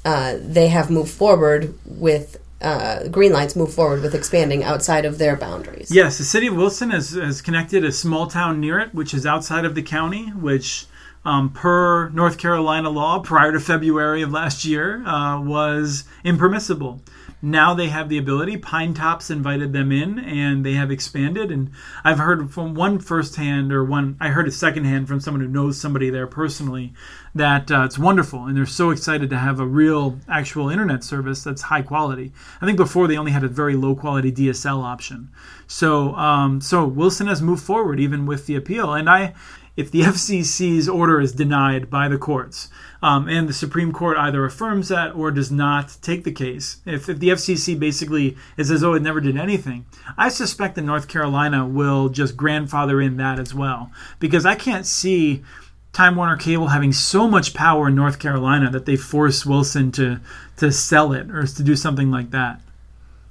uh, 0.05 0.37
they 0.41 0.69
have 0.69 0.91
moved 0.91 1.11
forward 1.11 1.77
with 1.85 2.41
uh, 2.63 3.01
Greenlights 3.07 3.57
move 3.57 3.75
forward 3.75 4.03
with 4.03 4.15
expanding 4.15 4.63
outside 4.63 5.05
of 5.05 5.19
their 5.19 5.37
boundaries. 5.37 5.91
Yes, 5.91 6.19
the 6.19 6.25
city 6.25 6.47
of 6.47 6.55
Wilson 6.55 6.91
has, 6.91 7.11
has 7.11 7.43
connected 7.43 7.85
a 7.85 7.93
small 7.93 8.29
town 8.29 8.61
near 8.61 8.79
it, 8.79 8.95
which 8.95 9.13
is 9.13 9.27
outside 9.27 9.65
of 9.65 9.75
the 9.75 9.83
county, 9.83 10.29
which, 10.29 10.87
um, 11.27 11.51
per 11.51 12.09
North 12.11 12.39
Carolina 12.39 12.89
law, 12.89 13.19
prior 13.19 13.53
to 13.53 13.61
February 13.61 14.23
of 14.23 14.31
last 14.31 14.65
year, 14.65 15.05
uh, 15.07 15.41
was 15.41 16.05
impermissible 16.25 17.03
now 17.43 17.75
they 17.75 17.89
have 17.89 18.09
the 18.09 18.19
ability. 18.19 18.57
Pinetops 18.57 19.31
invited 19.31 19.73
them 19.73 19.93
in, 19.93 20.19
and 20.19 20.65
they 20.65 20.73
have 20.73 20.91
expanded. 20.91 21.51
And 21.51 21.71
I've 22.03 22.19
heard 22.19 22.51
from 22.51 22.75
one 22.75 22.99
firsthand, 22.99 23.73
or 23.73 23.85
one 23.85 24.17
I 24.21 24.29
heard 24.29 24.49
a 24.49 24.51
secondhand 24.51 25.07
from 25.07 25.21
someone 25.21 25.43
who 25.43 25.49
knows 25.49 25.79
somebody 25.79 26.09
there 26.09 26.27
personally, 26.27 26.95
that 27.35 27.71
uh, 27.71 27.85
it's 27.85 27.99
wonderful, 27.99 28.47
and 28.47 28.57
they're 28.57 28.67
so 28.67 28.91
excited 28.91 29.29
to 29.31 29.39
have 29.39 29.61
a 29.61 29.67
real, 29.67 30.19
actual 30.29 30.71
internet 30.71 31.05
service 31.05 31.45
that's 31.45 31.63
high 31.63 31.83
quality. 31.83 32.33
I 32.61 32.67
think 32.67 32.79
before 32.79 33.07
they 33.07 33.19
only 33.19 33.33
had 33.33 33.45
a 33.45 33.49
very 33.49 33.77
low 33.77 33.95
quality 33.95 34.33
DSL 34.33 34.83
option. 34.83 35.31
So, 35.67 36.15
um, 36.15 36.61
so 36.61 36.87
Wilson 36.87 37.27
has 37.27 37.43
moved 37.43 37.63
forward 37.63 38.01
even 38.01 38.25
with 38.25 38.47
the 38.47 38.57
appeal, 38.57 38.95
and 38.95 39.11
I 39.11 39.35
if 39.77 39.91
the 39.91 40.01
FCC's 40.03 40.89
order 40.89 41.21
is 41.21 41.33
denied 41.33 41.91
by 41.91 42.09
the 42.09 42.19
courts, 42.19 42.69
um, 43.03 43.29
and 43.29 43.49
the 43.49 43.53
Supreme 43.53 43.93
Court 43.93 44.17
either 44.17 44.45
affirms 44.45 44.89
that 44.89 45.15
or 45.15 45.31
does 45.31 45.51
not 45.51 45.97
take 46.01 46.25
the 46.25 46.33
case, 46.33 46.79
if, 46.87 47.09
if 47.09 47.19
the 47.19 47.29
FCC 47.29 47.79
basically 47.79 48.37
is 48.57 48.71
as 48.71 48.81
though 48.81 48.95
it 48.95 49.03
never 49.03 49.21
did 49.21 49.37
anything, 49.37 49.87
I 50.17 50.29
suspect 50.29 50.75
that 50.75 50.83
North 50.83 51.09
Carolina 51.09 51.67
will 51.67 52.09
just 52.09 52.37
grandfather 52.37 53.01
in 53.01 53.17
that 53.19 53.39
as 53.39 53.55
well. 53.55 53.91
Because 54.19 54.47
I 54.47 54.55
can't 54.55 54.87
see 54.87 55.45
Time 55.93 56.17
Warner 56.17 56.37
Cable 56.37 56.69
having 56.69 56.93
so 56.93 57.29
much 57.29 57.55
power 57.55 57.89
in 57.89 57.95
North 57.95 58.19
Carolina 58.19 58.71
that 58.71 58.87
they 58.87 58.97
force 58.97 59.47
Wilson 59.47 59.93
to, 59.93 60.21
to 60.57 60.73
sell 60.73 61.13
it 61.13 61.31
or 61.31 61.47
to 61.47 61.63
do 61.63 61.77
something 61.77 62.11
like 62.11 62.31
that. 62.31 62.61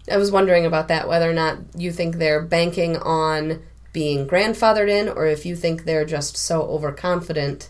I 0.10 0.18
was 0.18 0.32
wondering 0.32 0.66
about 0.66 0.88
that, 0.90 1.08
whether 1.08 1.30
or 1.30 1.34
not 1.34 1.58
you 1.76 1.92
think 1.92 2.16
they're 2.16 2.42
banking 2.42 2.98
on 2.98 3.64
being 3.96 4.28
grandfathered 4.28 4.90
in, 4.90 5.08
or 5.08 5.26
if 5.26 5.46
you 5.46 5.56
think 5.56 5.86
they're 5.86 6.04
just 6.04 6.36
so 6.36 6.64
overconfident 6.64 7.70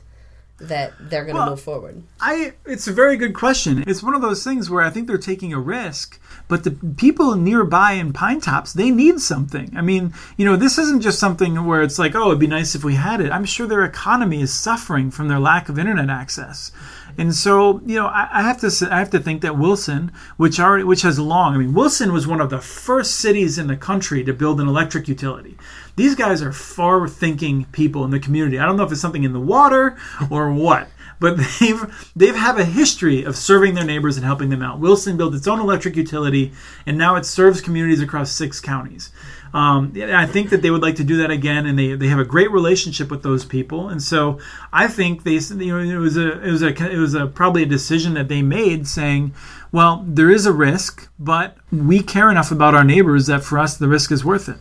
that 0.57 0.91
they're 0.99 1.23
going 1.23 1.35
to 1.35 1.41
well, 1.41 1.49
move 1.51 1.61
forward? 1.61 2.01
I 2.19 2.53
it's 2.65 2.87
a 2.87 2.91
very 2.91 3.15
good 3.15 3.35
question. 3.35 3.83
It's 3.85 4.01
one 4.01 4.15
of 4.15 4.23
those 4.23 4.43
things 4.43 4.67
where 4.67 4.81
I 4.81 4.89
think 4.89 5.05
they're 5.05 5.19
taking 5.19 5.53
a 5.53 5.59
risk, 5.59 6.19
but 6.47 6.63
the 6.63 6.71
people 6.71 7.35
nearby 7.35 7.91
in 7.91 8.11
Pinetops, 8.11 8.73
they 8.73 8.89
need 8.89 9.19
something. 9.19 9.77
I 9.77 9.81
mean, 9.81 10.15
you 10.35 10.45
know, 10.45 10.55
this 10.55 10.79
isn't 10.79 11.01
just 11.01 11.19
something 11.19 11.63
where 11.63 11.83
it's 11.83 11.99
like, 11.99 12.15
oh, 12.15 12.29
it'd 12.29 12.39
be 12.39 12.47
nice 12.47 12.73
if 12.73 12.83
we 12.83 12.95
had 12.95 13.21
it. 13.21 13.31
I'm 13.31 13.45
sure 13.45 13.67
their 13.67 13.85
economy 13.85 14.41
is 14.41 14.51
suffering 14.51 15.11
from 15.11 15.27
their 15.27 15.39
lack 15.39 15.69
of 15.69 15.77
internet 15.77 16.09
access. 16.09 16.71
And 17.17 17.33
so, 17.33 17.81
you 17.85 17.95
know, 17.95 18.07
I, 18.07 18.27
I, 18.31 18.41
have 18.41 18.59
to 18.59 18.87
I 18.91 18.99
have 18.99 19.09
to 19.11 19.19
think 19.19 19.41
that 19.41 19.57
Wilson, 19.57 20.11
which 20.37 20.59
already 20.59 20.83
which 20.83 21.03
has 21.03 21.17
long, 21.17 21.53
I 21.53 21.57
mean, 21.57 21.73
Wilson 21.73 22.11
was 22.11 22.27
one 22.27 22.41
of 22.41 22.49
the 22.49 22.59
first 22.59 23.15
cities 23.15 23.57
in 23.57 23.67
the 23.67 23.77
country 23.77 24.23
to 24.23 24.33
build 24.33 24.59
an 24.59 24.67
electric 24.67 25.07
utility. 25.07 25.57
These 25.95 26.15
guys 26.15 26.41
are 26.41 26.51
far 26.51 27.07
thinking 27.07 27.65
people 27.71 28.03
in 28.03 28.11
the 28.11 28.19
community. 28.19 28.59
I 28.59 28.65
don't 28.65 28.75
know 28.75 28.83
if 28.83 28.91
it's 28.91 29.01
something 29.01 29.23
in 29.23 29.33
the 29.33 29.39
water 29.39 29.97
or 30.29 30.51
what, 30.51 30.89
but 31.19 31.37
they've 31.59 32.11
they've 32.15 32.35
have 32.35 32.59
a 32.59 32.65
history 32.65 33.23
of 33.23 33.37
serving 33.37 33.75
their 33.75 33.85
neighbors 33.85 34.17
and 34.17 34.25
helping 34.25 34.49
them 34.49 34.61
out. 34.61 34.79
Wilson 34.79 35.17
built 35.17 35.35
its 35.35 35.47
own 35.47 35.59
electric 35.59 35.95
utility, 35.95 36.51
and 36.85 36.97
now 36.97 37.15
it 37.15 37.25
serves 37.25 37.61
communities 37.61 38.01
across 38.01 38.31
six 38.31 38.59
counties. 38.59 39.11
Um, 39.55 39.93
I 39.95 40.25
think 40.25 40.49
that 40.49 40.61
they 40.61 40.69
would 40.69 40.81
like 40.81 40.97
to 40.97 41.05
do 41.05 41.15
that 41.19 41.31
again, 41.31 41.65
and 41.65 41.79
they, 41.79 41.95
they 41.95 42.09
have 42.09 42.19
a 42.19 42.25
great 42.25 42.51
relationship 42.51 43.09
with 43.09 43.23
those 43.23 43.45
people, 43.45 43.87
and 43.87 44.03
so 44.03 44.37
I 44.73 44.89
think 44.89 45.23
they 45.23 45.35
you 45.35 45.71
know 45.71 45.79
it 45.79 45.97
was 45.97 46.17
a 46.17 46.41
it 46.43 46.51
was 46.51 46.61
a 46.61 46.91
it 46.91 46.97
was 46.97 47.13
a 47.13 47.25
probably 47.25 47.63
a 47.63 47.65
decision 47.65 48.15
that 48.15 48.27
they 48.27 48.41
made 48.41 48.85
saying, 48.85 49.33
well, 49.71 50.03
there 50.05 50.29
is 50.29 50.45
a 50.45 50.51
risk, 50.51 51.07
but 51.17 51.55
we 51.71 52.03
care 52.03 52.29
enough 52.29 52.51
about 52.51 52.75
our 52.75 52.83
neighbors 52.83 53.27
that 53.27 53.45
for 53.45 53.57
us 53.57 53.77
the 53.77 53.87
risk 53.87 54.11
is 54.11 54.25
worth 54.25 54.49
it 54.49 54.57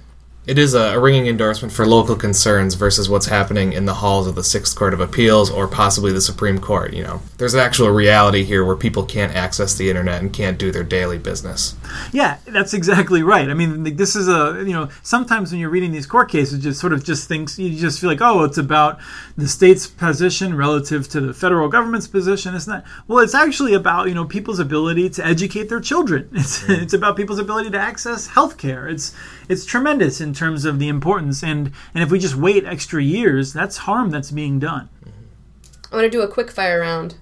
it 0.47 0.59
is 0.59 0.75
a, 0.75 0.95
a, 0.95 1.01
ringing 1.01 1.27
endorsement 1.27 1.73
for 1.73 1.87
local 1.87 2.17
concerns 2.17 2.75
versus 2.75 3.09
what's 3.09 3.27
happening 3.27 3.73
in 3.73 3.87
the 3.87 3.95
halls 3.95 4.27
of 4.27 4.35
the 4.35 4.45
Sixth 4.45 4.77
Court 4.77 4.93
of 4.93 5.01
Appeals 5.01 5.51
or 5.51 5.67
possibly 5.67 6.13
the 6.13 6.21
Supreme 6.21 6.59
Court. 6.59 6.93
You 6.93 7.03
know, 7.03 7.23
there's 7.39 7.55
an 7.55 7.61
actual 7.61 7.89
reality 7.89 8.45
here 8.45 8.65
where 8.65 8.77
people 8.77 9.05
can't 9.05 9.35
access 9.35 9.75
the 9.75 9.89
internet 9.89 10.21
and 10.21 10.33
can't 10.33 10.59
do 10.59 10.71
their 10.71 10.85
daily 10.85 11.19
business. 11.19 11.77
Yeah, 12.13 12.37
that's 12.45 12.75
exactly 12.75 13.23
right. 13.23 13.49
I 13.49 13.55
mean, 13.55 13.97
this 13.97 14.15
is 14.15 14.29
a 14.29 14.63
you 14.67 14.75
know 14.75 14.91
sometimes 15.03 15.51
when 15.51 15.61
you're 15.61 15.71
reading 15.71 15.93
these 15.93 16.07
court 16.07 16.31
cases, 16.31 16.59
you 16.59 16.71
just 16.71 16.81
sort 16.81 16.93
of 16.93 17.05
just 17.05 17.27
thinks 17.27 17.59
you 17.59 17.75
just 17.79 18.01
feel 18.01 18.11
like 18.11 18.21
oh, 18.21 18.45
it's 18.45 18.59
about 18.59 18.99
the 19.39 19.49
state's 19.49 19.87
position 19.87 20.55
relative 20.55 21.09
to 21.09 21.21
the 21.21 21.33
federal 21.33 21.69
government's 21.69 22.07
position. 22.07 22.55
It's 22.55 22.67
not. 22.67 22.85
Well, 23.09 23.21
it's 23.21 23.35
actually 23.35 23.73
about 23.73 24.09
you 24.09 24.15
know 24.15 24.27
people's 24.27 24.59
ability 24.59 25.09
to 25.11 25.25
educate 25.25 25.69
their 25.69 25.81
children. 25.81 26.29
It's 26.45 26.61
mm. 26.63 26.83
it's 26.83 26.93
about 26.93 27.17
people's 27.17 27.39
ability 27.39 27.71
to 27.71 27.79
access 27.79 28.27
health 28.27 28.59
care. 28.59 28.87
It's 28.87 29.15
it's 29.49 29.65
tremendous 29.65 30.21
in 30.21 30.35
terms 30.35 30.65
of 30.65 30.79
the 30.79 30.89
importance. 30.89 31.43
And 31.43 31.73
and 31.95 32.03
if 32.03 32.11
we 32.11 32.19
just 32.19 32.37
wait 32.37 32.65
extra 32.65 33.03
years, 33.03 33.53
that's 33.53 33.79
harm 33.79 34.11
that's 34.11 34.31
being 34.31 34.59
done. 34.59 34.89
I 35.91 35.97
want 35.97 36.05
to 36.05 36.11
do 36.11 36.23
a 36.23 36.29
quick 36.29 36.51
fire 36.51 36.81
round. 36.81 37.17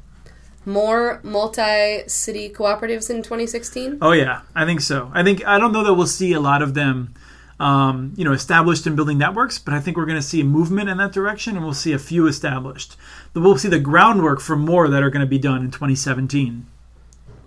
More 0.64 1.20
multi-city 1.24 2.50
cooperatives 2.50 3.11
in 3.11 3.22
2016. 3.22 3.98
Oh 4.00 4.12
yeah, 4.12 4.42
I 4.54 4.64
think 4.64 4.80
so. 4.80 5.11
I 5.12 5.22
think 5.22 5.46
I 5.46 5.58
don't 5.58 5.72
know 5.72 5.82
that 5.82 5.94
we'll 5.94 6.06
see 6.06 6.32
a 6.32 6.40
lot 6.40 6.62
of 6.62 6.74
them. 6.74 7.14
Um, 7.61 8.12
you 8.16 8.24
know, 8.24 8.32
established 8.32 8.87
and 8.87 8.96
building 8.96 9.18
networks, 9.18 9.58
but 9.58 9.72
I 9.72 9.78
think 9.78 9.96
we're 9.96 10.06
going 10.06 10.18
to 10.18 10.22
see 10.22 10.40
a 10.40 10.44
movement 10.44 10.88
in 10.88 10.96
that 10.96 11.12
direction, 11.12 11.54
and 11.54 11.64
we'll 11.64 11.74
see 11.74 11.92
a 11.92 11.98
few 11.98 12.26
established. 12.26 12.96
We'll 13.35 13.56
see 13.56 13.68
the 13.68 13.78
groundwork 13.78 14.40
for 14.40 14.56
more 14.56 14.88
that 14.88 15.00
are 15.00 15.11
going 15.11 15.20
to 15.20 15.28
be 15.28 15.38
done 15.38 15.62
in 15.62 15.70
2017. 15.70 16.66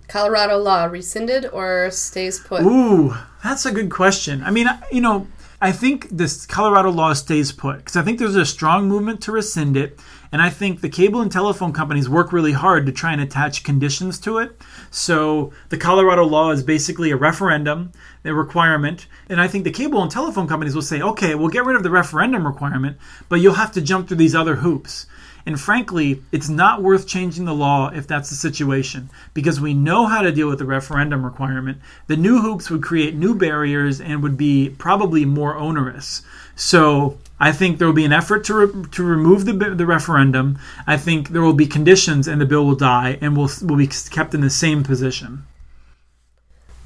Colorado 0.08 0.58
law 0.58 0.84
rescinded 0.84 1.46
or 1.46 1.90
stays 1.90 2.38
put? 2.40 2.62
Ooh, 2.62 3.14
that's 3.42 3.66
a 3.66 3.72
good 3.72 3.90
question. 3.90 4.42
I 4.42 4.50
mean, 4.50 4.68
you 4.92 5.00
know, 5.00 5.26
I 5.60 5.72
think 5.72 6.10
this 6.10 6.44
Colorado 6.44 6.90
law 6.90 7.14
stays 7.14 7.50
put 7.50 7.78
because 7.78 7.96
I 7.96 8.02
think 8.02 8.18
there's 8.18 8.36
a 8.36 8.44
strong 8.44 8.88
movement 8.88 9.22
to 9.22 9.32
rescind 9.32 9.76
it. 9.76 9.98
And 10.30 10.42
I 10.42 10.50
think 10.50 10.80
the 10.80 10.88
cable 10.88 11.22
and 11.22 11.32
telephone 11.32 11.72
companies 11.72 12.08
work 12.10 12.32
really 12.32 12.52
hard 12.52 12.84
to 12.86 12.92
try 12.92 13.12
and 13.12 13.22
attach 13.22 13.64
conditions 13.64 14.18
to 14.20 14.38
it. 14.38 14.60
So 14.90 15.52
the 15.70 15.78
Colorado 15.78 16.24
law 16.24 16.50
is 16.50 16.62
basically 16.62 17.10
a 17.10 17.16
referendum, 17.16 17.92
a 18.24 18.34
requirement. 18.34 19.06
And 19.30 19.40
I 19.40 19.48
think 19.48 19.64
the 19.64 19.70
cable 19.70 20.02
and 20.02 20.10
telephone 20.10 20.46
companies 20.46 20.74
will 20.74 20.82
say, 20.82 21.00
okay, 21.00 21.34
we'll 21.34 21.48
get 21.48 21.64
rid 21.64 21.76
of 21.76 21.84
the 21.84 21.90
referendum 21.90 22.46
requirement, 22.46 22.98
but 23.28 23.36
you'll 23.36 23.54
have 23.54 23.72
to 23.72 23.80
jump 23.80 24.08
through 24.08 24.18
these 24.18 24.34
other 24.34 24.56
hoops. 24.56 25.06
And 25.46 25.60
frankly, 25.60 26.22
it's 26.32 26.48
not 26.48 26.82
worth 26.82 27.06
changing 27.06 27.44
the 27.44 27.54
law 27.54 27.88
if 27.90 28.08
that's 28.08 28.28
the 28.28 28.34
situation, 28.34 29.08
because 29.32 29.60
we 29.60 29.74
know 29.74 30.06
how 30.06 30.22
to 30.22 30.32
deal 30.32 30.48
with 30.48 30.58
the 30.58 30.64
referendum 30.64 31.24
requirement. 31.24 31.78
The 32.08 32.16
new 32.16 32.40
hoops 32.40 32.68
would 32.68 32.82
create 32.82 33.14
new 33.14 33.32
barriers 33.32 34.00
and 34.00 34.24
would 34.24 34.36
be 34.36 34.70
probably 34.70 35.24
more 35.24 35.54
onerous. 35.54 36.22
So 36.56 37.18
I 37.38 37.52
think 37.52 37.78
there 37.78 37.86
will 37.86 37.94
be 37.94 38.04
an 38.04 38.12
effort 38.12 38.42
to, 38.44 38.54
re- 38.54 38.84
to 38.90 39.04
remove 39.04 39.44
the, 39.44 39.52
the 39.52 39.86
referendum. 39.86 40.58
I 40.84 40.96
think 40.96 41.28
there 41.28 41.42
will 41.42 41.52
be 41.52 41.66
conditions 41.66 42.26
and 42.26 42.40
the 42.40 42.46
bill 42.46 42.66
will 42.66 42.74
die 42.74 43.16
and 43.20 43.36
will, 43.36 43.50
will 43.62 43.76
be 43.76 43.86
kept 43.86 44.34
in 44.34 44.40
the 44.40 44.50
same 44.50 44.82
position. 44.82 45.44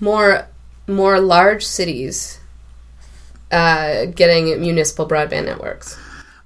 More, 0.01 0.49
more 0.87 1.19
large 1.19 1.65
cities 1.65 2.41
uh, 3.51 4.05
getting 4.07 4.61
municipal 4.61 5.09
broadband 5.09 5.47
networks. 5.47 5.99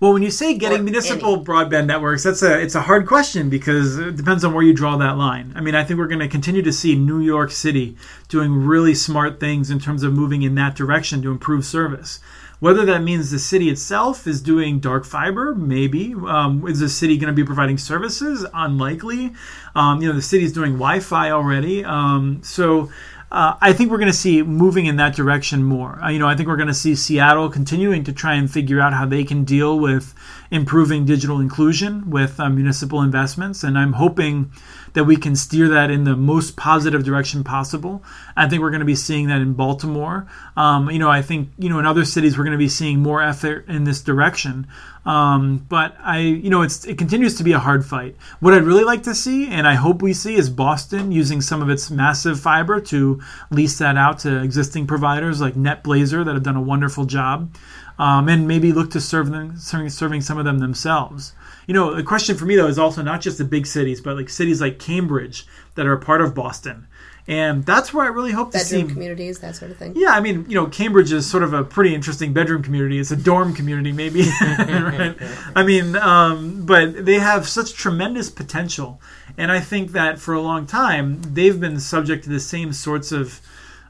Well, 0.04 0.12
when 0.12 0.22
you 0.22 0.30
say 0.30 0.52
getting 0.52 0.80
Or 0.80 0.82
municipal 0.82 1.42
broadband 1.42 1.86
networks, 1.86 2.24
that's 2.24 2.42
a 2.42 2.60
it's 2.60 2.74
a 2.74 2.82
hard 2.82 3.06
question 3.06 3.48
because 3.48 3.96
it 3.96 4.16
depends 4.16 4.44
on 4.44 4.52
where 4.52 4.62
you 4.62 4.74
draw 4.74 4.98
that 4.98 5.16
line. 5.16 5.54
I 5.56 5.62
mean, 5.62 5.74
I 5.74 5.82
think 5.82 5.96
we're 5.96 6.08
going 6.08 6.18
to 6.18 6.28
continue 6.28 6.60
to 6.60 6.74
see 6.74 6.94
New 6.94 7.20
York 7.20 7.50
City 7.50 7.96
doing 8.28 8.52
really 8.66 8.94
smart 8.94 9.40
things 9.40 9.70
in 9.70 9.80
terms 9.80 10.02
of 10.02 10.12
moving 10.12 10.42
in 10.42 10.56
that 10.56 10.74
direction 10.74 11.22
to 11.22 11.30
improve 11.30 11.64
service. 11.64 12.20
Whether 12.60 12.84
that 12.84 13.02
means 13.02 13.30
the 13.30 13.38
city 13.38 13.70
itself 13.70 14.26
is 14.26 14.42
doing 14.42 14.78
dark 14.78 15.06
fiber, 15.06 15.54
maybe. 15.54 16.14
Um, 16.14 16.68
is 16.68 16.80
the 16.80 16.90
city 16.90 17.16
going 17.16 17.32
to 17.32 17.34
be 17.34 17.42
providing 17.42 17.78
services? 17.78 18.44
Unlikely. 18.52 19.32
Um, 19.74 20.02
you 20.02 20.08
know, 20.08 20.14
the 20.14 20.22
city's 20.22 20.52
doing 20.52 20.72
Wi-Fi 20.72 21.30
already. 21.30 21.82
Um, 21.82 22.42
so 22.42 22.90
uh, 23.34 23.56
I 23.60 23.72
think 23.72 23.90
we're 23.90 23.98
going 23.98 24.12
to 24.12 24.16
see 24.16 24.44
moving 24.44 24.86
in 24.86 24.94
that 24.96 25.16
direction 25.16 25.64
more. 25.64 26.00
Uh, 26.00 26.08
you 26.08 26.20
know, 26.20 26.28
I 26.28 26.36
think 26.36 26.48
we're 26.48 26.56
going 26.56 26.68
to 26.68 26.74
see 26.74 26.94
Seattle 26.94 27.50
continuing 27.50 28.04
to 28.04 28.12
try 28.12 28.34
and 28.34 28.48
figure 28.48 28.80
out 28.80 28.92
how 28.92 29.06
they 29.06 29.24
can 29.24 29.42
deal 29.42 29.76
with 29.76 30.14
improving 30.54 31.04
digital 31.04 31.40
inclusion 31.40 32.08
with 32.08 32.38
uh, 32.38 32.48
municipal 32.48 33.02
investments, 33.02 33.64
and 33.64 33.76
I'm 33.76 33.94
hoping 33.94 34.52
that 34.92 35.02
we 35.02 35.16
can 35.16 35.34
steer 35.34 35.68
that 35.70 35.90
in 35.90 36.04
the 36.04 36.14
most 36.14 36.56
positive 36.56 37.02
direction 37.02 37.42
possible. 37.42 38.04
I 38.36 38.48
think 38.48 38.62
we're 38.62 38.70
going 38.70 38.78
to 38.78 38.86
be 38.86 38.94
seeing 38.94 39.26
that 39.26 39.40
in 39.40 39.54
Baltimore. 39.54 40.28
Um, 40.56 40.88
you 40.92 41.00
know, 41.00 41.10
I 41.10 41.22
think 41.22 41.48
you 41.58 41.68
know 41.68 41.80
in 41.80 41.86
other 41.86 42.04
cities 42.04 42.38
we're 42.38 42.44
going 42.44 42.52
to 42.52 42.58
be 42.58 42.68
seeing 42.68 43.00
more 43.00 43.20
effort 43.20 43.66
in 43.68 43.82
this 43.82 44.00
direction. 44.00 44.68
Um, 45.06 45.66
but 45.68 45.96
I, 46.00 46.20
you 46.20 46.48
know, 46.48 46.62
it's 46.62 46.84
it 46.86 46.98
continues 46.98 47.36
to 47.36 47.44
be 47.44 47.52
a 47.52 47.58
hard 47.58 47.84
fight. 47.84 48.16
What 48.40 48.54
I'd 48.54 48.62
really 48.62 48.84
like 48.84 49.02
to 49.02 49.14
see, 49.14 49.48
and 49.48 49.66
I 49.66 49.74
hope 49.74 50.00
we 50.00 50.14
see, 50.14 50.36
is 50.36 50.48
Boston 50.48 51.12
using 51.12 51.40
some 51.40 51.60
of 51.60 51.68
its 51.68 51.90
massive 51.90 52.40
fiber 52.40 52.80
to 52.80 53.20
lease 53.50 53.76
that 53.78 53.96
out 53.96 54.20
to 54.20 54.40
existing 54.42 54.86
providers 54.86 55.40
like 55.40 55.54
NetBlazr 55.54 56.24
that 56.24 56.34
have 56.34 56.42
done 56.42 56.56
a 56.56 56.62
wonderful 56.62 57.04
job, 57.04 57.54
um, 57.98 58.28
and 58.28 58.48
maybe 58.48 58.72
look 58.72 58.90
to 58.90 59.00
serve 59.00 59.30
them, 59.30 59.56
serving, 59.58 59.90
serving 59.90 60.20
some 60.20 60.38
of 60.38 60.44
them 60.44 60.58
themselves. 60.58 61.32
You 61.66 61.74
know, 61.74 61.94
the 61.94 62.02
question 62.02 62.36
for 62.36 62.44
me 62.44 62.56
though 62.56 62.66
is 62.66 62.78
also 62.78 63.02
not 63.02 63.20
just 63.20 63.38
the 63.38 63.44
big 63.44 63.66
cities, 63.66 64.00
but 64.00 64.16
like 64.16 64.28
cities 64.28 64.60
like 64.60 64.78
Cambridge 64.78 65.46
that 65.74 65.86
are 65.86 65.92
a 65.92 66.00
part 66.00 66.20
of 66.20 66.34
Boston. 66.34 66.86
And 67.26 67.64
that's 67.64 67.94
where 67.94 68.04
I 68.04 68.08
really 68.08 68.32
hope 68.32 68.52
to 68.52 68.58
see 68.58 68.82
Bedroom 68.82 68.92
communities, 68.92 69.38
that 69.38 69.56
sort 69.56 69.70
of 69.70 69.78
thing. 69.78 69.94
yeah, 69.96 70.10
I 70.10 70.20
mean, 70.20 70.44
you 70.46 70.54
know, 70.54 70.66
Cambridge 70.66 71.10
is 71.10 71.28
sort 71.28 71.42
of 71.42 71.54
a 71.54 71.64
pretty 71.64 71.94
interesting 71.94 72.34
bedroom 72.34 72.62
community. 72.62 72.98
It's 72.98 73.12
a 73.12 73.16
dorm 73.16 73.54
community, 73.54 73.92
maybe. 73.92 74.24
right? 74.58 75.16
I 75.56 75.62
mean, 75.62 75.96
um, 75.96 76.66
but 76.66 77.06
they 77.06 77.18
have 77.18 77.48
such 77.48 77.72
tremendous 77.72 78.28
potential, 78.28 79.00
and 79.38 79.50
I 79.50 79.60
think 79.60 79.92
that 79.92 80.18
for 80.18 80.34
a 80.34 80.42
long 80.42 80.66
time 80.66 81.22
they've 81.22 81.58
been 81.58 81.80
subject 81.80 82.24
to 82.24 82.30
the 82.30 82.40
same 82.40 82.74
sorts 82.74 83.10
of 83.10 83.40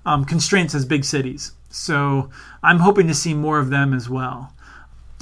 um, 0.07 0.25
constraints 0.25 0.75
as 0.75 0.85
big 0.85 1.05
cities. 1.05 1.53
So 1.71 2.31
I'm 2.63 2.79
hoping 2.79 3.09
to 3.09 3.15
see 3.15 3.35
more 3.35 3.59
of 3.59 3.71
them 3.71 3.93
as 3.93 4.09
well. 4.09 4.53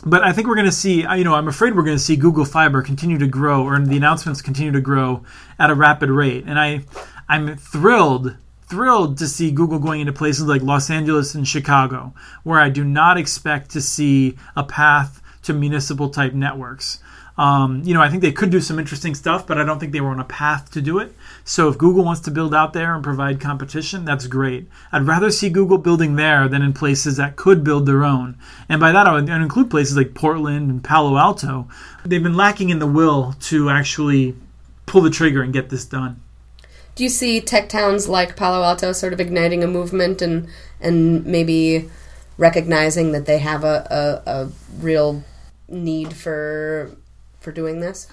But 0.05 0.23
I 0.23 0.33
think 0.33 0.49
we're 0.49 0.57
going 0.57 0.67
to 0.67 0.73
see, 0.73 1.03
you 1.03 1.25
know, 1.25 1.35
I'm 1.35 1.49
afraid 1.49 1.77
we're 1.77 1.85
going 1.85 1.97
to 1.97 2.03
see 2.03 2.17
Google 2.17 2.45
Fiber 2.45 2.83
continue 2.83 3.19
to 3.19 3.29
grow, 3.29 3.65
or 3.65 3.79
the 3.79 3.97
announcements 3.97 4.43
continue 4.43 4.73
to 4.73 4.81
grow 4.81 5.25
at 5.59 5.71
a 5.71 5.75
rapid 5.75 6.11
rate. 6.11 6.45
And 6.47 6.59
I, 6.59 6.81
I'm 7.29 7.57
thrilled, 7.57 8.37
thrilled 8.69 9.19
to 9.19 9.29
see 9.29 9.53
Google 9.53 9.79
going 9.79 10.01
into 10.01 10.13
places 10.13 10.47
like 10.47 10.63
Los 10.63 10.91
Angeles 10.91 11.37
and 11.37 11.47
Chicago, 11.47 12.13
where 12.43 12.59
I 12.59 12.69
do 12.69 12.83
not 12.83 13.17
expect 13.17 13.71
to 13.71 13.81
see 13.81 14.37
a 14.57 14.65
path 14.65 15.23
to 15.43 15.53
municipal 15.53 16.09
type 16.09 16.33
networks. 16.33 17.01
Um, 17.39 17.83
you 17.85 17.95
know, 17.95 18.03
I 18.03 18.11
think 18.11 18.23
they 18.23 18.33
could 18.33 18.51
do 18.51 18.61
some 18.61 18.79
interesting 18.79 19.15
stuff, 19.15 19.47
but 19.47 19.59
I 19.59 19.65
don't 19.65 19.79
think 19.79 19.93
they 19.93 20.01
were 20.01 20.11
on 20.11 20.21
a 20.21 20.25
path 20.25 20.71
to 20.73 20.83
do 20.83 20.99
it. 20.99 21.15
So 21.45 21.69
if 21.69 21.79
Google 21.79 22.05
wants 22.05 22.21
to 22.23 22.31
build 22.31 22.55
out 22.55 22.73
there 22.73 22.95
and 22.95 23.03
provide 23.03 23.41
competition, 23.41 24.05
that's 24.05 24.27
great. 24.27 24.69
I'd 24.93 25.07
rather 25.07 25.31
see 25.31 25.49
Google 25.49 25.79
building 25.79 26.17
there 26.17 26.47
than 26.47 26.63
in 26.63 26.73
places 26.73 27.17
that 27.17 27.37
could 27.37 27.65
build 27.65 27.87
their 27.87 28.05
own. 28.05 28.37
And 28.69 28.81
by 28.81 28.93
that, 28.93 29.07
I 29.07 29.13
would 29.13 29.29
include 29.29 29.71
places 29.71 29.97
like 29.97 30.15
Portland 30.15 30.71
and 30.71 30.85
Palo 30.85 31.17
Alto. 31.17 31.69
They've 32.05 32.23
been 32.23 32.37
lacking 32.37 32.71
in 32.71 32.81
the 32.81 32.87
will 32.87 33.35
to 33.41 33.71
actually 33.71 34.35
pull 34.87 35.01
the 35.01 35.11
trigger 35.11 35.43
and 35.43 35.53
get 35.53 35.71
this 35.71 35.85
done. 35.85 36.21
Do 36.95 37.05
you 37.05 37.09
see 37.09 37.41
tech 37.41 37.71
towns 37.71 38.09
like 38.09 38.37
Palo 38.37 38.63
Alto 38.63 38.93
sort 38.93 39.15
of 39.15 39.21
igniting 39.21 39.65
a 39.65 39.67
movement 39.67 40.21
and 40.21 40.49
and 40.81 41.25
maybe 41.25 41.89
recognizing 42.37 43.13
that 43.13 43.25
they 43.25 43.39
have 43.39 43.65
a, 43.65 44.23
a, 44.27 44.31
a 44.31 44.49
real 44.79 45.25
need 45.69 46.13
for 46.13 46.91
for 47.43 47.53
doing 47.53 47.81
this? 47.81 48.09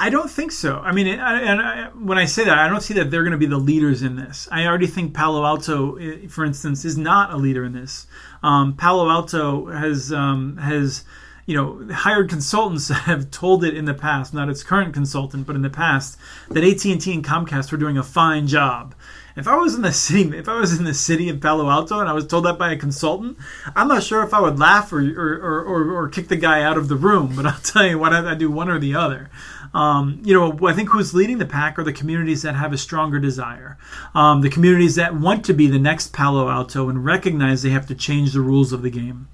I 0.00 0.10
don't 0.10 0.30
think 0.30 0.50
so. 0.50 0.78
I 0.78 0.92
mean, 0.92 1.06
I, 1.06 1.40
and 1.42 1.60
I, 1.60 1.88
when 1.90 2.18
I 2.18 2.24
say 2.24 2.44
that, 2.44 2.58
I 2.58 2.68
don't 2.68 2.80
see 2.80 2.94
that 2.94 3.10
they're 3.10 3.22
going 3.22 3.32
to 3.32 3.38
be 3.38 3.46
the 3.46 3.58
leaders 3.58 4.02
in 4.02 4.16
this. 4.16 4.48
I 4.50 4.66
already 4.66 4.86
think 4.86 5.14
Palo 5.14 5.44
Alto, 5.44 5.96
eh, 5.96 6.26
for 6.28 6.44
instance, 6.44 6.84
is 6.84 6.98
not 6.98 7.32
a 7.32 7.36
leader 7.36 7.64
in 7.64 7.72
this. 7.72 8.06
Um, 8.42 8.76
Palo 8.76 9.08
Alto 9.08 9.66
has 9.66 10.12
um, 10.12 10.56
has 10.56 11.04
you 11.46 11.54
know 11.54 11.86
hired 11.94 12.28
consultants 12.28 12.88
have 13.06 13.30
told 13.30 13.62
it 13.62 13.76
in 13.76 13.84
the 13.84 13.94
past, 13.94 14.34
not 14.34 14.48
its 14.48 14.62
current 14.62 14.94
consultant, 14.94 15.46
but 15.46 15.54
in 15.54 15.62
the 15.62 15.70
past, 15.70 16.18
that 16.50 16.64
AT 16.64 16.84
and 16.86 17.00
T 17.00 17.14
and 17.14 17.24
Comcast 17.24 17.70
were 17.70 17.78
doing 17.78 17.98
a 17.98 18.02
fine 18.02 18.46
job. 18.46 18.94
If 19.36 19.48
I 19.48 19.56
was 19.56 19.74
in 19.74 19.82
the 19.82 19.92
city, 19.92 20.36
if 20.36 20.48
I 20.48 20.60
was 20.60 20.78
in 20.78 20.84
the 20.84 20.94
city 20.94 21.28
of 21.28 21.40
Palo 21.40 21.68
Alto 21.68 21.98
and 21.98 22.08
I 22.08 22.12
was 22.12 22.26
told 22.26 22.44
that 22.44 22.58
by 22.58 22.72
a 22.72 22.76
consultant, 22.76 23.36
I'm 23.74 23.88
not 23.88 24.04
sure 24.04 24.22
if 24.22 24.32
I 24.32 24.40
would 24.40 24.60
laugh 24.60 24.92
or 24.92 25.00
or, 25.00 25.34
or, 25.34 25.64
or, 25.64 25.92
or 25.92 26.08
kick 26.08 26.28
the 26.28 26.36
guy 26.36 26.62
out 26.62 26.78
of 26.78 26.88
the 26.88 26.94
room. 26.94 27.34
But 27.34 27.46
I'll 27.46 27.58
tell 27.62 27.86
you 27.86 27.98
what, 27.98 28.12
I, 28.12 28.32
I 28.32 28.34
do 28.34 28.50
one 28.50 28.68
or 28.68 28.78
the 28.78 28.94
other. 28.94 29.30
Um, 29.74 30.22
you 30.24 30.34
know, 30.34 30.68
I 30.68 30.72
think 30.72 30.90
who's 30.90 31.14
leading 31.14 31.38
the 31.38 31.46
pack 31.46 31.80
are 31.80 31.84
the 31.84 31.92
communities 31.92 32.42
that 32.42 32.54
have 32.54 32.72
a 32.72 32.78
stronger 32.78 33.18
desire, 33.18 33.76
um, 34.14 34.40
the 34.40 34.48
communities 34.48 34.94
that 34.94 35.16
want 35.16 35.44
to 35.46 35.52
be 35.52 35.66
the 35.66 35.80
next 35.80 36.12
Palo 36.12 36.48
Alto 36.48 36.88
and 36.88 37.04
recognize 37.04 37.62
they 37.62 37.70
have 37.70 37.86
to 37.88 37.94
change 37.94 38.32
the 38.32 38.40
rules 38.40 38.72
of 38.72 38.82
the 38.82 38.90
game. 38.90 39.26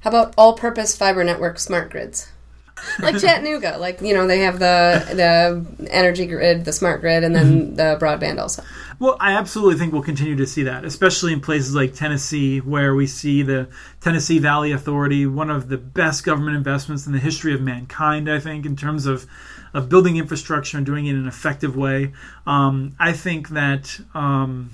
How 0.00 0.10
about 0.10 0.34
all-purpose 0.38 0.96
fiber 0.96 1.24
network 1.24 1.58
smart 1.58 1.90
grids? 1.90 2.28
like 2.98 3.18
Chattanooga, 3.18 3.78
like 3.78 4.00
you 4.00 4.14
know 4.14 4.26
they 4.26 4.40
have 4.40 4.58
the 4.58 5.04
the 5.14 5.90
energy 5.90 6.26
grid, 6.26 6.64
the 6.64 6.72
smart 6.72 7.00
grid, 7.00 7.24
and 7.24 7.34
then 7.34 7.76
the 7.76 7.96
broadband 8.00 8.40
also. 8.40 8.62
Well, 8.98 9.16
I 9.20 9.32
absolutely 9.32 9.78
think 9.78 9.92
we'll 9.92 10.02
continue 10.02 10.36
to 10.36 10.46
see 10.46 10.62
that, 10.64 10.84
especially 10.84 11.32
in 11.32 11.40
places 11.40 11.74
like 11.74 11.94
Tennessee, 11.94 12.60
where 12.60 12.94
we 12.94 13.06
see 13.06 13.42
the 13.42 13.68
Tennessee 14.00 14.38
Valley 14.38 14.72
Authority, 14.72 15.26
one 15.26 15.50
of 15.50 15.68
the 15.68 15.78
best 15.78 16.24
government 16.24 16.56
investments 16.56 17.06
in 17.06 17.12
the 17.12 17.18
history 17.18 17.54
of 17.54 17.60
mankind, 17.60 18.30
I 18.30 18.38
think, 18.38 18.64
in 18.64 18.76
terms 18.76 19.06
of, 19.06 19.26
of 19.72 19.88
building 19.88 20.16
infrastructure 20.16 20.76
and 20.76 20.86
doing 20.86 21.06
it 21.06 21.10
in 21.10 21.16
an 21.16 21.28
effective 21.28 21.76
way. 21.76 22.12
Um, 22.46 22.94
I 22.98 23.12
think 23.12 23.50
that. 23.50 24.00
Um, 24.14 24.70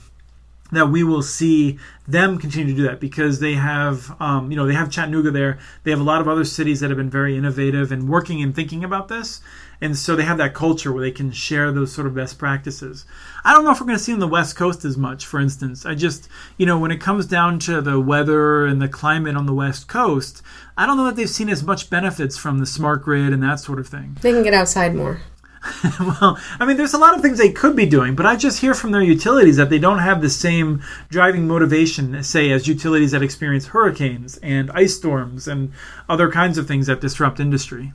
that 0.72 0.86
we 0.86 1.04
will 1.04 1.22
see 1.22 1.78
them 2.06 2.38
continue 2.38 2.74
to 2.74 2.76
do 2.76 2.86
that 2.88 3.00
because 3.00 3.40
they 3.40 3.54
have, 3.54 4.20
um, 4.20 4.50
you 4.50 4.56
know, 4.56 4.66
they 4.66 4.74
have 4.74 4.90
Chattanooga 4.90 5.30
there. 5.30 5.58
They 5.84 5.90
have 5.90 6.00
a 6.00 6.04
lot 6.04 6.20
of 6.20 6.28
other 6.28 6.44
cities 6.44 6.80
that 6.80 6.90
have 6.90 6.96
been 6.96 7.10
very 7.10 7.36
innovative 7.36 7.92
and 7.92 8.08
working 8.08 8.42
and 8.42 8.54
thinking 8.54 8.82
about 8.84 9.08
this, 9.08 9.40
and 9.80 9.96
so 9.96 10.14
they 10.14 10.24
have 10.24 10.38
that 10.38 10.54
culture 10.54 10.92
where 10.92 11.02
they 11.02 11.10
can 11.10 11.32
share 11.32 11.72
those 11.72 11.92
sort 11.92 12.06
of 12.06 12.14
best 12.14 12.38
practices. 12.38 13.06
I 13.44 13.52
don't 13.52 13.64
know 13.64 13.70
if 13.70 13.80
we're 13.80 13.86
going 13.86 13.98
to 13.98 14.04
see 14.04 14.12
on 14.12 14.18
the 14.18 14.28
West 14.28 14.56
Coast 14.56 14.84
as 14.84 14.96
much. 14.96 15.24
For 15.24 15.40
instance, 15.40 15.86
I 15.86 15.94
just, 15.94 16.28
you 16.58 16.66
know, 16.66 16.78
when 16.78 16.90
it 16.90 17.00
comes 17.00 17.26
down 17.26 17.58
to 17.60 17.80
the 17.80 18.00
weather 18.00 18.66
and 18.66 18.82
the 18.82 18.88
climate 18.88 19.36
on 19.36 19.46
the 19.46 19.54
West 19.54 19.88
Coast, 19.88 20.42
I 20.76 20.86
don't 20.86 20.96
know 20.96 21.04
that 21.04 21.16
they've 21.16 21.30
seen 21.30 21.48
as 21.48 21.62
much 21.62 21.90
benefits 21.90 22.36
from 22.36 22.58
the 22.58 22.66
smart 22.66 23.02
grid 23.02 23.32
and 23.32 23.42
that 23.42 23.60
sort 23.60 23.78
of 23.78 23.88
thing. 23.88 24.18
They 24.20 24.32
can 24.32 24.42
get 24.42 24.54
outside 24.54 24.94
more. 24.94 25.20
well, 26.00 26.38
I 26.58 26.64
mean, 26.64 26.76
there's 26.76 26.94
a 26.94 26.98
lot 26.98 27.14
of 27.14 27.20
things 27.20 27.38
they 27.38 27.52
could 27.52 27.76
be 27.76 27.84
doing, 27.84 28.14
but 28.14 28.24
I 28.24 28.36
just 28.36 28.60
hear 28.60 28.72
from 28.72 28.92
their 28.92 29.02
utilities 29.02 29.56
that 29.56 29.68
they 29.68 29.78
don't 29.78 29.98
have 29.98 30.22
the 30.22 30.30
same 30.30 30.82
driving 31.10 31.46
motivation, 31.46 32.22
say, 32.22 32.50
as 32.50 32.66
utilities 32.66 33.10
that 33.10 33.22
experience 33.22 33.66
hurricanes 33.66 34.38
and 34.38 34.70
ice 34.72 34.96
storms 34.96 35.46
and 35.46 35.72
other 36.08 36.30
kinds 36.30 36.56
of 36.56 36.66
things 36.66 36.86
that 36.86 37.00
disrupt 37.00 37.40
industry. 37.40 37.92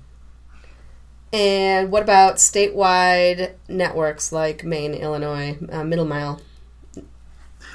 And 1.34 1.92
what 1.92 2.04
about 2.04 2.36
statewide 2.36 3.56
networks 3.68 4.32
like 4.32 4.64
Maine, 4.64 4.94
Illinois, 4.94 5.58
uh, 5.70 5.84
Middle 5.84 6.06
Mile? 6.06 6.42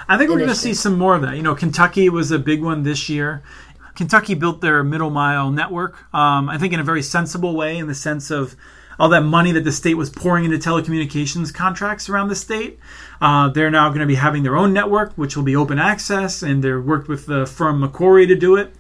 I 0.09 0.17
think 0.17 0.31
we're 0.31 0.39
going 0.39 0.49
to 0.49 0.55
see 0.55 0.73
some 0.73 0.97
more 0.97 1.15
of 1.15 1.23
that. 1.23 1.37
You 1.37 1.43
know, 1.43 1.55
Kentucky 1.55 2.09
was 2.09 2.31
a 2.31 2.39
big 2.39 2.63
one 2.63 2.85
this 2.85 3.09
year. 3.09 3.43
Kentucky 3.97 4.35
built 4.35 4.61
their 4.61 4.83
middle 4.83 5.11
mile 5.11 5.51
network, 5.51 5.97
um, 6.15 6.49
I 6.49 6.59
think, 6.59 6.73
in 6.73 6.81
a 6.81 6.85
very 6.85 7.03
sensible 7.03 7.55
way, 7.55 7.77
in 7.77 7.87
the 7.87 7.95
sense 7.95 8.31
of 8.31 8.57
all 9.01 9.09
that 9.09 9.23
money 9.23 9.51
that 9.51 9.65
the 9.65 9.73
state 9.73 9.95
was 9.95 10.11
pouring 10.11 10.45
into 10.45 10.59
telecommunications 10.59 11.55
contracts 11.55 12.11
around 12.11 12.29
the 12.29 12.37
state. 12.37 12.79
Uh, 13.19 13.49
they're 13.49 13.71
now 13.71 13.89
going 13.89 14.01
to 14.01 14.07
be 14.07 14.17
having 14.17 14.43
their 14.43 14.59
own 14.59 14.75
network, 14.75 15.15
which 15.15 15.39
will 15.39 15.43
be 15.43 15.57
open 15.57 15.79
access, 15.79 16.43
and 16.43 16.63
they're 16.63 16.83
worked 16.83 17.09
with 17.09 17.25
the 17.25 17.47
firm 17.47 17.81
Macquarie 17.81 18.27
to 18.27 18.37
do 18.37 18.57
it. 18.57 18.75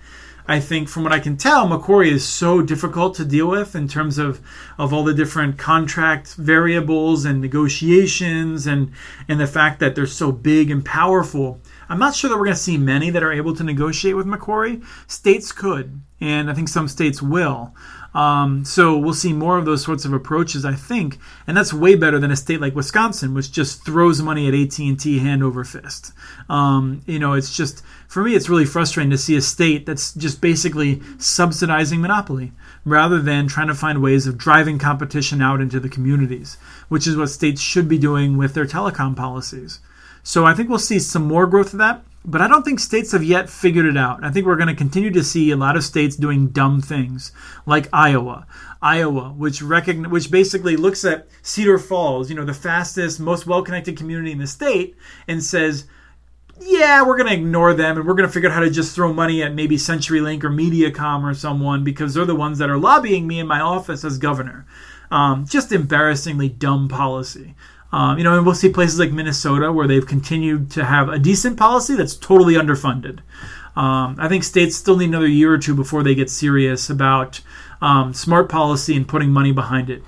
I 0.46 0.60
think, 0.60 0.88
from 0.88 1.04
what 1.04 1.12
I 1.12 1.20
can 1.20 1.36
tell, 1.38 1.66
Macquarie 1.66 2.10
is 2.10 2.26
so 2.26 2.60
difficult 2.60 3.14
to 3.14 3.24
deal 3.24 3.46
with 3.46 3.74
in 3.74 3.88
terms 3.88 4.18
of, 4.18 4.40
of 4.78 4.92
all 4.92 5.04
the 5.04 5.14
different 5.14 5.56
contract 5.56 6.34
variables 6.34 7.24
and 7.24 7.40
negotiations, 7.40 8.66
and 8.66 8.92
and 9.26 9.40
the 9.40 9.46
fact 9.46 9.80
that 9.80 9.94
they're 9.94 10.06
so 10.06 10.32
big 10.32 10.70
and 10.70 10.84
powerful. 10.84 11.60
I'm 11.88 11.98
not 11.98 12.14
sure 12.14 12.28
that 12.28 12.36
we're 12.36 12.44
going 12.44 12.56
to 12.56 12.62
see 12.62 12.78
many 12.78 13.10
that 13.10 13.22
are 13.22 13.32
able 13.32 13.54
to 13.56 13.64
negotiate 13.64 14.16
with 14.16 14.26
Macquarie. 14.26 14.82
States 15.06 15.50
could, 15.52 16.00
and 16.20 16.50
I 16.50 16.54
think 16.54 16.68
some 16.68 16.88
states 16.88 17.22
will. 17.22 17.74
Um, 18.14 18.64
so 18.64 18.98
we'll 18.98 19.14
see 19.14 19.32
more 19.32 19.56
of 19.56 19.64
those 19.64 19.84
sorts 19.84 20.04
of 20.04 20.12
approaches, 20.12 20.64
I 20.64 20.74
think, 20.74 21.18
and 21.46 21.56
that's 21.56 21.72
way 21.72 21.94
better 21.94 22.18
than 22.18 22.30
a 22.30 22.36
state 22.36 22.60
like 22.60 22.74
Wisconsin, 22.74 23.34
which 23.34 23.52
just 23.52 23.84
throws 23.84 24.20
money 24.20 24.48
at 24.48 24.54
AT 24.54 24.78
and 24.78 24.98
T 24.98 25.20
hand 25.20 25.42
over 25.42 25.64
fist. 25.64 26.12
Um, 26.48 27.02
you 27.06 27.18
know, 27.18 27.34
it's 27.34 27.56
just 27.56 27.84
for 28.08 28.24
me, 28.24 28.34
it's 28.34 28.48
really 28.48 28.64
frustrating 28.64 29.10
to 29.10 29.18
see 29.18 29.36
a 29.36 29.40
state 29.40 29.86
that's 29.86 30.12
just 30.14 30.40
basically 30.40 31.00
subsidizing 31.18 32.00
monopoly 32.00 32.50
rather 32.84 33.20
than 33.20 33.46
trying 33.46 33.68
to 33.68 33.74
find 33.74 34.02
ways 34.02 34.26
of 34.26 34.36
driving 34.36 34.78
competition 34.78 35.40
out 35.40 35.60
into 35.60 35.78
the 35.78 35.88
communities, 35.88 36.56
which 36.88 37.06
is 37.06 37.16
what 37.16 37.28
states 37.28 37.60
should 37.60 37.88
be 37.88 37.98
doing 37.98 38.36
with 38.36 38.54
their 38.54 38.66
telecom 38.66 39.14
policies. 39.14 39.78
So 40.24 40.44
I 40.44 40.54
think 40.54 40.68
we'll 40.68 40.78
see 40.78 40.98
some 40.98 41.22
more 41.22 41.46
growth 41.46 41.72
of 41.72 41.78
that. 41.78 42.02
But 42.22 42.42
I 42.42 42.48
don't 42.48 42.64
think 42.64 42.80
states 42.80 43.12
have 43.12 43.24
yet 43.24 43.48
figured 43.48 43.86
it 43.86 43.96
out. 43.96 44.22
I 44.22 44.30
think 44.30 44.44
we're 44.44 44.56
going 44.56 44.68
to 44.68 44.74
continue 44.74 45.10
to 45.10 45.24
see 45.24 45.50
a 45.50 45.56
lot 45.56 45.76
of 45.76 45.84
states 45.84 46.16
doing 46.16 46.48
dumb 46.48 46.82
things, 46.82 47.32
like 47.64 47.88
Iowa. 47.94 48.46
Iowa, 48.82 49.30
which 49.30 49.60
recogn- 49.60 50.08
which 50.08 50.30
basically 50.30 50.76
looks 50.76 51.04
at 51.04 51.28
Cedar 51.40 51.78
Falls, 51.78 52.28
you 52.28 52.36
know, 52.36 52.44
the 52.44 52.52
fastest, 52.52 53.20
most 53.20 53.46
well-connected 53.46 53.96
community 53.96 54.32
in 54.32 54.38
the 54.38 54.46
state, 54.46 54.96
and 55.26 55.42
says, 55.42 55.86
"Yeah, 56.60 57.02
we're 57.02 57.16
going 57.16 57.28
to 57.28 57.34
ignore 57.34 57.72
them, 57.72 57.96
and 57.96 58.06
we're 58.06 58.14
going 58.14 58.28
to 58.28 58.32
figure 58.32 58.50
out 58.50 58.54
how 58.54 58.60
to 58.60 58.70
just 58.70 58.94
throw 58.94 59.14
money 59.14 59.42
at 59.42 59.54
maybe 59.54 59.76
CenturyLink 59.78 60.44
or 60.44 60.50
MediaCom 60.50 61.24
or 61.24 61.32
someone 61.32 61.84
because 61.84 62.12
they're 62.12 62.26
the 62.26 62.34
ones 62.34 62.58
that 62.58 62.68
are 62.68 62.78
lobbying 62.78 63.26
me 63.26 63.40
in 63.40 63.46
my 63.46 63.60
office 63.60 64.04
as 64.04 64.18
governor." 64.18 64.66
Um, 65.10 65.44
just 65.44 65.72
embarrassingly 65.72 66.50
dumb 66.50 66.86
policy. 66.86 67.56
Um, 67.92 68.18
you 68.18 68.24
know, 68.24 68.36
and 68.36 68.46
we'll 68.46 68.54
see 68.54 68.68
places 68.68 68.98
like 68.98 69.12
Minnesota 69.12 69.72
where 69.72 69.88
they've 69.88 70.06
continued 70.06 70.70
to 70.72 70.84
have 70.84 71.08
a 71.08 71.18
decent 71.18 71.56
policy 71.56 71.96
that's 71.96 72.14
totally 72.14 72.54
underfunded. 72.54 73.18
Um, 73.76 74.16
I 74.18 74.28
think 74.28 74.44
states 74.44 74.76
still 74.76 74.96
need 74.96 75.08
another 75.08 75.26
year 75.26 75.52
or 75.52 75.58
two 75.58 75.74
before 75.74 76.02
they 76.02 76.14
get 76.14 76.30
serious 76.30 76.90
about 76.90 77.40
um, 77.80 78.12
smart 78.12 78.48
policy 78.48 78.96
and 78.96 79.08
putting 79.08 79.30
money 79.30 79.52
behind 79.52 79.90
it. 79.90 80.02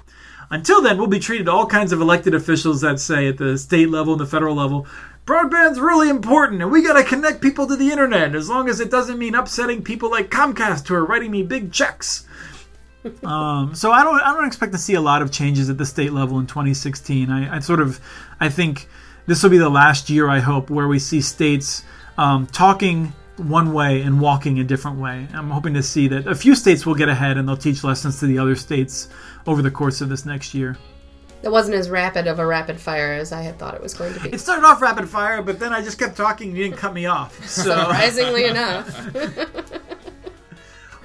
Until 0.51 0.83
then, 0.83 0.99
we'll 0.99 1.07
be 1.07 1.18
treated 1.18 1.49
all 1.49 1.66
kinds 1.66 1.92
of 1.92 2.01
elected 2.01 2.35
officials 2.35 2.83
that 2.83 3.01
say 3.01 3.27
at 3.29 3.38
the 3.38 3.57
state 3.57 3.88
level 3.88 4.12
and 4.12 4.21
the 4.21 4.27
federal 4.27 4.55
level, 4.55 4.87
broadband's 5.25 5.79
really 5.79 6.09
important 6.09 6.61
and 6.61 6.71
we 6.71 6.83
got 6.83 6.95
to 6.95 7.05
connect 7.05 7.40
people 7.40 7.66
to 7.66 7.77
the 7.77 7.90
internet 7.90 8.35
as 8.35 8.49
long 8.49 8.68
as 8.68 8.81
it 8.81 8.90
doesn't 8.90 9.18
mean 9.18 9.37
upsetting 9.37 9.83
people 9.83 10.11
like 10.11 10.31
Comcast 10.31 10.88
who 10.88 10.95
are 10.95 11.05
writing 11.05 11.31
me 11.31 11.45
big 11.45 11.73
checks 11.73 12.27
um, 13.25 13.75
so 13.75 13.91
I 13.91 14.05
don't 14.05 14.21
I 14.21 14.33
don't 14.35 14.47
expect 14.47 14.73
to 14.73 14.79
see 14.79 14.95
a 14.95 15.01
lot 15.01 15.23
of 15.23 15.33
changes 15.33 15.69
at 15.71 15.79
the 15.79 15.87
state 15.87 16.12
level 16.12 16.38
in 16.38 16.47
2016. 16.47 17.31
I, 17.31 17.57
I 17.57 17.59
sort 17.61 17.81
of 17.81 18.01
I 18.41 18.49
think 18.49 18.88
this 19.27 19.43
will 19.43 19.51
be 19.51 19.59
the 19.59 19.69
last 19.69 20.11
year 20.11 20.29
I 20.29 20.41
hope 20.41 20.71
where 20.71 20.88
we 20.88 20.99
see 20.99 21.21
states 21.21 21.85
um, 22.19 22.47
talking 22.47 23.12
one 23.38 23.73
way 23.73 24.03
and 24.03 24.21
walking 24.21 24.61
a 24.61 24.65
different 24.65 24.99
way. 24.99 25.27
I'm 25.33 25.51
hoping 25.51 25.75
to 25.75 25.83
see 25.83 26.09
that 26.09 26.27
a 26.27 26.35
few 26.35 26.55
states 26.55 26.87
will 26.87 26.95
get 26.95 27.09
ahead 27.09 27.38
and 27.38 27.49
they'll 27.49 27.57
teach 27.57 27.83
lessons 27.83 28.21
to 28.21 28.27
the 28.27 28.38
other 28.38 28.55
states 28.55 29.09
over 29.47 29.62
the 29.62 29.71
course 29.71 30.01
of 30.01 30.09
this 30.09 30.25
next 30.25 30.55
year. 30.55 30.77
It 31.43 31.51
wasn't 31.51 31.75
as 31.75 31.91
rapid 31.91 32.29
of 32.29 32.38
a 32.38 32.47
rapid 32.47 32.79
fire 32.79 33.15
as 33.15 33.33
I 33.33 33.43
had 33.43 33.59
thought 33.59 33.75
it 33.75 33.83
was 33.83 33.95
going 33.95 34.15
to 34.15 34.21
be. 34.21 34.33
It 34.33 34.38
started 34.38 34.65
off 34.65 34.81
rapid 34.81 35.09
fire, 35.09 35.43
but 35.43 35.59
then 35.59 35.73
I 35.73 35.83
just 35.83 35.99
kept 35.99 36.17
talking 36.17 36.51
and 36.51 36.57
you 36.57 36.65
didn't 36.65 36.79
cut 36.79 36.95
me 36.95 37.07
off. 37.07 37.33
So. 37.49 37.77
Surprisingly 37.77 38.45
enough. 38.45 38.88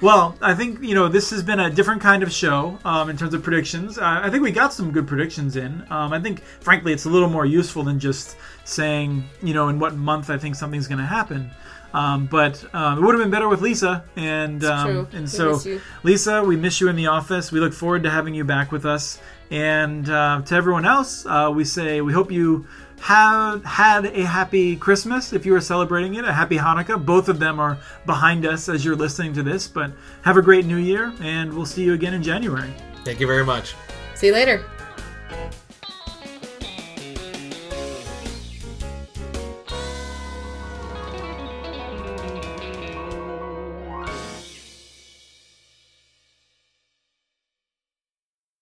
Well, 0.00 0.36
I 0.40 0.54
think 0.54 0.80
you 0.80 0.94
know 0.94 1.08
this 1.08 1.30
has 1.30 1.42
been 1.42 1.58
a 1.58 1.68
different 1.70 2.00
kind 2.00 2.22
of 2.22 2.32
show 2.32 2.78
um, 2.84 3.10
in 3.10 3.16
terms 3.16 3.34
of 3.34 3.42
predictions. 3.42 3.98
Uh, 3.98 4.20
I 4.22 4.30
think 4.30 4.42
we 4.42 4.52
got 4.52 4.72
some 4.72 4.92
good 4.92 5.08
predictions 5.08 5.56
in. 5.56 5.84
Um, 5.90 6.12
I 6.12 6.20
think, 6.20 6.42
frankly, 6.60 6.92
it's 6.92 7.04
a 7.04 7.10
little 7.10 7.28
more 7.28 7.44
useful 7.44 7.82
than 7.82 7.98
just 7.98 8.36
saying 8.64 9.24
you 9.42 9.54
know 9.54 9.68
in 9.68 9.78
what 9.78 9.96
month 9.96 10.30
I 10.30 10.38
think 10.38 10.54
something's 10.54 10.86
going 10.86 11.00
to 11.00 11.06
happen. 11.06 11.50
Um, 11.94 12.26
but 12.26 12.62
um, 12.74 12.98
it 12.98 13.00
would 13.00 13.14
have 13.14 13.22
been 13.22 13.30
better 13.30 13.48
with 13.48 13.60
Lisa, 13.60 14.04
and 14.14 14.62
um, 14.64 15.08
and 15.12 15.28
so. 15.28 15.60
Lisa, 16.02 16.44
we 16.44 16.56
miss 16.56 16.80
you 16.80 16.88
in 16.88 16.96
the 16.96 17.06
office. 17.06 17.50
We 17.50 17.60
look 17.60 17.72
forward 17.72 18.02
to 18.04 18.10
having 18.10 18.34
you 18.34 18.44
back 18.44 18.70
with 18.70 18.84
us. 18.84 19.18
And 19.50 20.08
uh, 20.10 20.42
to 20.44 20.54
everyone 20.54 20.84
else, 20.84 21.24
uh, 21.24 21.50
we 21.54 21.64
say 21.64 22.02
we 22.02 22.12
hope 22.12 22.30
you 22.30 22.66
have 23.00 23.64
had 23.64 24.06
a 24.06 24.24
happy 24.24 24.76
Christmas 24.76 25.32
if 25.32 25.46
you 25.46 25.54
are 25.54 25.60
celebrating 25.60 26.14
it, 26.14 26.24
a 26.24 26.32
happy 26.32 26.56
Hanukkah. 26.56 27.04
Both 27.04 27.28
of 27.28 27.38
them 27.38 27.60
are 27.60 27.78
behind 28.06 28.46
us 28.46 28.68
as 28.68 28.84
you're 28.84 28.96
listening 28.96 29.32
to 29.34 29.42
this. 29.42 29.68
But 29.68 29.92
have 30.22 30.36
a 30.36 30.42
great 30.42 30.66
New 30.66 30.76
Year, 30.76 31.12
and 31.20 31.52
we'll 31.52 31.66
see 31.66 31.84
you 31.84 31.94
again 31.94 32.14
in 32.14 32.22
January. 32.22 32.72
Thank 33.04 33.20
you 33.20 33.26
very 33.26 33.44
much. 33.44 33.74
See 34.14 34.28
you 34.28 34.32
later. 34.32 34.64